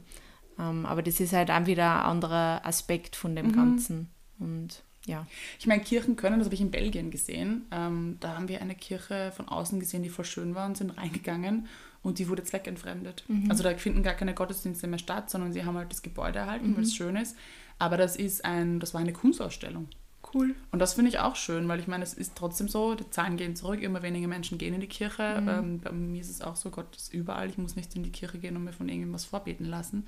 Ähm, 0.60 0.86
aber 0.86 1.02
das 1.02 1.20
ist 1.20 1.32
halt 1.32 1.50
auch 1.50 1.66
wieder 1.66 2.00
ein 2.00 2.10
anderer 2.10 2.60
Aspekt 2.64 3.16
von 3.16 3.34
dem 3.34 3.48
mhm. 3.48 3.52
Ganzen. 3.52 4.10
Und 4.38 4.82
ja. 5.06 5.26
Ich 5.58 5.66
meine, 5.66 5.82
Kirchen 5.82 6.16
können, 6.16 6.38
das 6.38 6.46
habe 6.46 6.54
ich 6.54 6.60
in 6.60 6.70
Belgien 6.70 7.10
gesehen. 7.10 7.66
Ähm, 7.70 8.18
da 8.20 8.36
haben 8.36 8.48
wir 8.48 8.60
eine 8.60 8.74
Kirche 8.74 9.32
von 9.34 9.48
außen 9.48 9.80
gesehen, 9.80 10.02
die 10.02 10.10
voll 10.10 10.24
schön 10.24 10.54
war 10.54 10.66
und 10.66 10.76
sind 10.76 10.90
reingegangen 10.90 11.66
und 12.02 12.18
die 12.18 12.28
wurde 12.28 12.44
zweckentfremdet. 12.44 13.24
Mhm. 13.28 13.50
Also 13.50 13.62
da 13.62 13.74
finden 13.76 14.02
gar 14.02 14.14
keine 14.14 14.34
Gottesdienste 14.34 14.86
mehr 14.86 14.98
statt, 14.98 15.30
sondern 15.30 15.52
sie 15.52 15.64
haben 15.64 15.76
halt 15.76 15.90
das 15.90 16.02
Gebäude 16.02 16.40
erhalten, 16.40 16.70
mhm. 16.70 16.76
weil 16.76 16.84
es 16.84 16.94
schön 16.94 17.16
ist. 17.16 17.36
Aber 17.78 17.96
das 17.96 18.16
ist 18.16 18.44
ein, 18.44 18.78
das 18.78 18.92
war 18.92 19.00
eine 19.00 19.14
Kunstausstellung. 19.14 19.88
Cool. 20.34 20.54
Und 20.70 20.80
das 20.80 20.94
finde 20.94 21.08
ich 21.08 21.18
auch 21.18 21.34
schön, 21.34 21.66
weil 21.66 21.80
ich 21.80 21.88
meine, 21.88 22.04
es 22.04 22.12
ist 22.12 22.36
trotzdem 22.36 22.68
so, 22.68 22.94
die 22.94 23.08
Zahlen 23.08 23.38
gehen 23.38 23.56
zurück, 23.56 23.80
immer 23.82 24.02
weniger 24.02 24.28
Menschen 24.28 24.58
gehen 24.58 24.74
in 24.74 24.80
die 24.80 24.86
Kirche. 24.86 25.40
Mhm. 25.40 25.48
Ähm, 25.48 25.80
bei 25.80 25.92
mir 25.92 26.20
ist 26.20 26.30
es 26.30 26.42
auch 26.42 26.56
so, 26.56 26.70
Gott 26.70 26.94
ist 26.94 27.12
überall, 27.12 27.48
ich 27.48 27.56
muss 27.56 27.74
nicht 27.74 27.96
in 27.96 28.02
die 28.02 28.12
Kirche 28.12 28.38
gehen 28.38 28.54
und 28.54 28.64
mir 28.64 28.72
von 28.74 28.90
irgendwas 28.90 29.24
vorbeten 29.24 29.64
lassen 29.64 30.04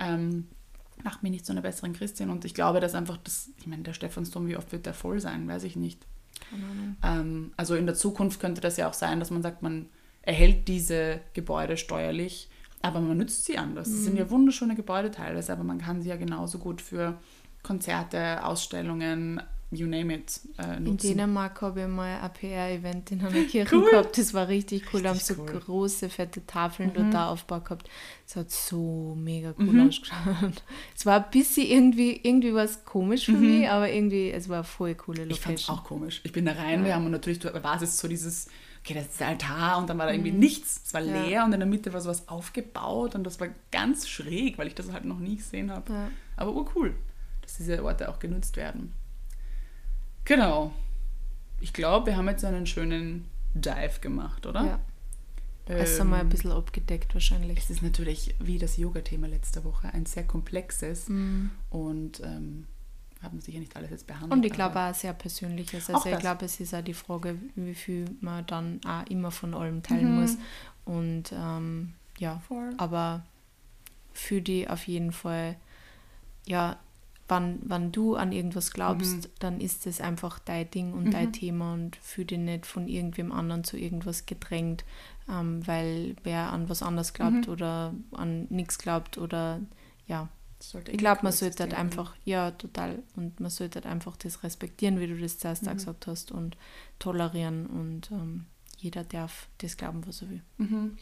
ähm, 0.00 0.48
macht 1.04 1.22
mich 1.22 1.30
nicht 1.30 1.46
zu 1.46 1.52
einer 1.52 1.62
besseren 1.62 1.92
Christin. 1.92 2.30
Und 2.30 2.44
ich 2.44 2.54
glaube, 2.54 2.80
dass 2.80 2.94
einfach 2.94 3.18
das, 3.18 3.50
ich 3.58 3.66
meine, 3.66 3.82
der 3.82 3.92
Stephansdom, 3.92 4.48
wie 4.48 4.56
oft 4.56 4.72
wird 4.72 4.86
der 4.86 4.94
voll 4.94 5.20
sein, 5.20 5.46
weiß 5.46 5.62
ich 5.64 5.76
nicht. 5.76 6.04
Ähm, 7.02 7.52
also 7.56 7.74
in 7.74 7.86
der 7.86 7.94
Zukunft 7.94 8.40
könnte 8.40 8.60
das 8.60 8.76
ja 8.76 8.88
auch 8.88 8.94
sein, 8.94 9.20
dass 9.20 9.30
man 9.30 9.42
sagt, 9.42 9.62
man 9.62 9.86
erhält 10.22 10.68
diese 10.68 11.20
Gebäude 11.32 11.76
steuerlich, 11.76 12.48
aber 12.82 13.00
man 13.00 13.16
nützt 13.16 13.44
sie 13.44 13.58
anders. 13.58 13.88
Mhm. 13.88 13.92
Das 13.92 14.04
sind 14.04 14.16
ja 14.16 14.24
mhm. 14.24 14.30
wunderschöne 14.30 14.74
Gebäude 14.74 15.10
teilweise, 15.10 15.52
aber 15.52 15.64
man 15.64 15.78
kann 15.78 16.02
sie 16.02 16.08
ja 16.08 16.16
genauso 16.16 16.58
gut 16.58 16.80
für 16.80 17.18
Konzerte, 17.62 18.44
Ausstellungen, 18.44 19.40
you 19.70 19.86
name 19.86 20.12
it, 20.14 20.40
äh, 20.58 20.76
In 20.76 20.96
Dänemark 20.96 21.62
habe 21.62 21.82
ich 21.82 21.86
mal 21.86 22.20
ein 22.20 22.32
PR-Event 22.32 23.12
in 23.12 23.20
einer 23.20 23.44
Kirche 23.48 23.76
cool. 23.76 23.90
gehabt. 23.90 24.18
Das 24.18 24.34
war 24.34 24.48
richtig 24.48 24.84
cool. 24.92 25.02
Da 25.02 25.10
haben 25.10 25.18
so 25.18 25.34
cool. 25.38 25.60
große, 25.60 26.08
fette 26.08 26.44
Tafeln 26.46 26.92
mhm. 26.96 27.10
da 27.10 27.28
aufgebaut 27.28 27.64
gehabt. 27.64 27.90
Es 28.26 28.36
hat 28.36 28.50
so 28.50 29.14
mega 29.18 29.54
cool 29.58 29.72
mhm. 29.72 29.88
ausgeschaut. 29.88 30.62
Es 30.96 31.06
war 31.06 31.24
ein 31.24 31.30
bisschen 31.30 31.66
irgendwie, 31.66 32.20
irgendwie 32.22 32.54
was 32.54 32.84
komisch 32.84 33.26
für 33.26 33.32
mhm. 33.32 33.58
mich, 33.58 33.68
aber 33.68 33.90
irgendwie, 33.90 34.30
es 34.30 34.48
war 34.48 34.64
voll 34.64 34.94
coole 34.94 35.24
Location. 35.24 35.36
Ich 35.36 35.40
fand 35.40 35.58
es 35.60 35.68
auch 35.68 35.84
komisch. 35.84 36.20
Ich 36.24 36.32
bin 36.32 36.44
da 36.44 36.52
rein, 36.52 36.80
ja. 36.80 36.86
wir 36.86 36.94
haben 36.94 37.10
natürlich, 37.10 37.38
du 37.38 37.52
war 37.62 37.80
es 37.80 37.98
so 37.98 38.08
dieses 38.08 38.48
okay, 38.82 38.94
das 38.94 39.06
ist 39.06 39.20
der 39.20 39.28
Altar 39.28 39.78
und 39.78 39.88
dann 39.88 39.98
war 39.98 40.06
da 40.06 40.12
irgendwie 40.12 40.32
mhm. 40.32 40.38
nichts. 40.38 40.82
Es 40.86 40.94
war 40.94 41.00
leer 41.00 41.28
ja. 41.28 41.44
und 41.44 41.52
in 41.52 41.60
der 41.60 41.68
Mitte 41.68 41.92
war 41.92 42.00
sowas 42.00 42.28
aufgebaut 42.28 43.14
und 43.14 43.24
das 43.24 43.40
war 43.40 43.48
ganz 43.70 44.08
schräg, 44.08 44.58
weil 44.58 44.66
ich 44.66 44.74
das 44.74 44.92
halt 44.92 45.04
noch 45.04 45.18
nie 45.18 45.36
gesehen 45.36 45.70
habe. 45.70 45.92
Ja. 45.92 46.10
Aber 46.36 46.54
oh 46.54 46.66
cool, 46.74 46.94
dass 47.42 47.58
diese 47.58 47.84
Orte 47.84 48.08
auch 48.08 48.18
genutzt 48.18 48.56
werden. 48.56 48.94
Genau. 50.30 50.70
Ich 51.58 51.72
glaube, 51.72 52.06
wir 52.06 52.16
haben 52.16 52.28
jetzt 52.28 52.44
einen 52.44 52.64
schönen 52.64 53.24
Dive 53.52 53.98
gemacht, 54.00 54.46
oder? 54.46 54.64
Ja. 54.64 54.80
Es 55.66 55.98
einmal 55.98 56.20
ein 56.20 56.28
bisschen 56.28 56.52
abgedeckt 56.52 57.14
wahrscheinlich. 57.14 57.58
Es 57.58 57.68
ist 57.68 57.82
natürlich, 57.82 58.36
wie 58.38 58.56
das 58.58 58.76
Yoga-Thema 58.76 59.26
letzte 59.26 59.64
Woche, 59.64 59.92
ein 59.92 60.06
sehr 60.06 60.22
komplexes 60.22 61.08
mm. 61.08 61.50
und 61.70 62.20
ähm, 62.20 62.68
haben 63.20 63.40
sicher 63.40 63.58
nicht 63.58 63.74
alles 63.74 63.90
jetzt 63.90 64.06
behandelt. 64.06 64.32
Und 64.32 64.44
ich 64.44 64.52
glaube 64.52 64.78
auch 64.78 64.94
sehr 64.94 65.14
persönliches. 65.14 65.90
Also 65.90 66.08
ich 66.08 66.18
glaube, 66.20 66.44
es 66.44 66.60
ist 66.60 66.74
auch 66.74 66.82
die 66.82 66.94
Frage, 66.94 67.36
wie 67.56 67.74
viel 67.74 68.04
man 68.20 68.46
dann 68.46 68.80
auch 68.86 69.06
immer 69.10 69.32
von 69.32 69.52
allem 69.52 69.82
teilen 69.82 70.14
mhm. 70.14 70.20
muss. 70.20 70.36
Und 70.84 71.32
ähm, 71.32 71.94
ja, 72.18 72.38
Voll. 72.46 72.72
aber 72.78 73.26
für 74.12 74.40
die 74.40 74.68
auf 74.68 74.86
jeden 74.86 75.10
Fall, 75.10 75.56
ja, 76.46 76.78
wann, 77.30 77.60
wann 77.62 77.92
du 77.92 78.16
an 78.16 78.32
irgendwas 78.32 78.72
glaubst, 78.72 79.16
mhm. 79.16 79.30
dann 79.38 79.60
ist 79.60 79.86
es 79.86 80.00
einfach 80.00 80.38
dein 80.40 80.70
Ding 80.70 80.92
und 80.92 81.04
mhm. 81.04 81.10
dein 81.12 81.32
Thema 81.32 81.72
und 81.72 81.96
fühl 81.96 82.24
dich 82.24 82.38
nicht 82.38 82.66
von 82.66 82.88
irgendwem 82.88 83.32
anderen 83.32 83.64
zu 83.64 83.78
irgendwas 83.78 84.26
gedrängt, 84.26 84.84
ähm, 85.28 85.66
weil 85.66 86.16
wer 86.24 86.52
an 86.52 86.68
was 86.68 86.82
anderes 86.82 87.12
glaubt 87.12 87.46
mhm. 87.46 87.52
oder 87.52 87.94
an 88.12 88.46
nichts 88.50 88.78
glaubt 88.78 89.16
oder 89.16 89.60
ja. 90.06 90.28
ich 90.88 90.98
glaube, 90.98 91.20
man 91.22 91.32
sollte 91.32 91.62
halt 91.62 91.74
einfach, 91.74 92.14
ja, 92.24 92.50
total. 92.50 93.02
Und 93.16 93.40
man 93.40 93.50
sollte 93.50 93.76
halt 93.76 93.86
einfach 93.86 94.16
das 94.16 94.42
respektieren, 94.42 94.98
wie 94.98 95.06
du 95.06 95.16
das 95.16 95.38
zuerst 95.38 95.64
mhm. 95.64 95.74
gesagt 95.74 96.06
hast, 96.08 96.32
und 96.32 96.56
tolerieren. 96.98 97.66
Und 97.66 98.10
ähm, 98.10 98.46
jeder 98.76 99.04
darf 99.04 99.48
das 99.58 99.76
glauben, 99.76 100.06
was 100.06 100.22
er 100.22 100.30
will. 100.30 100.42
Mhm. 100.58 100.98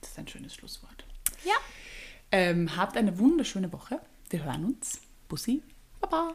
Das 0.00 0.10
ist 0.10 0.18
ein 0.18 0.28
schönes 0.28 0.54
Schlusswort. 0.54 1.04
Ja. 1.44 1.54
Ähm, 2.32 2.76
habt 2.76 2.96
eine 2.96 3.18
wunderschöne 3.18 3.72
Woche. 3.72 4.00
Wir 4.30 4.44
hören 4.44 4.64
uns. 4.64 5.00
Pussy, 5.28 5.62
Baba. 6.00 6.34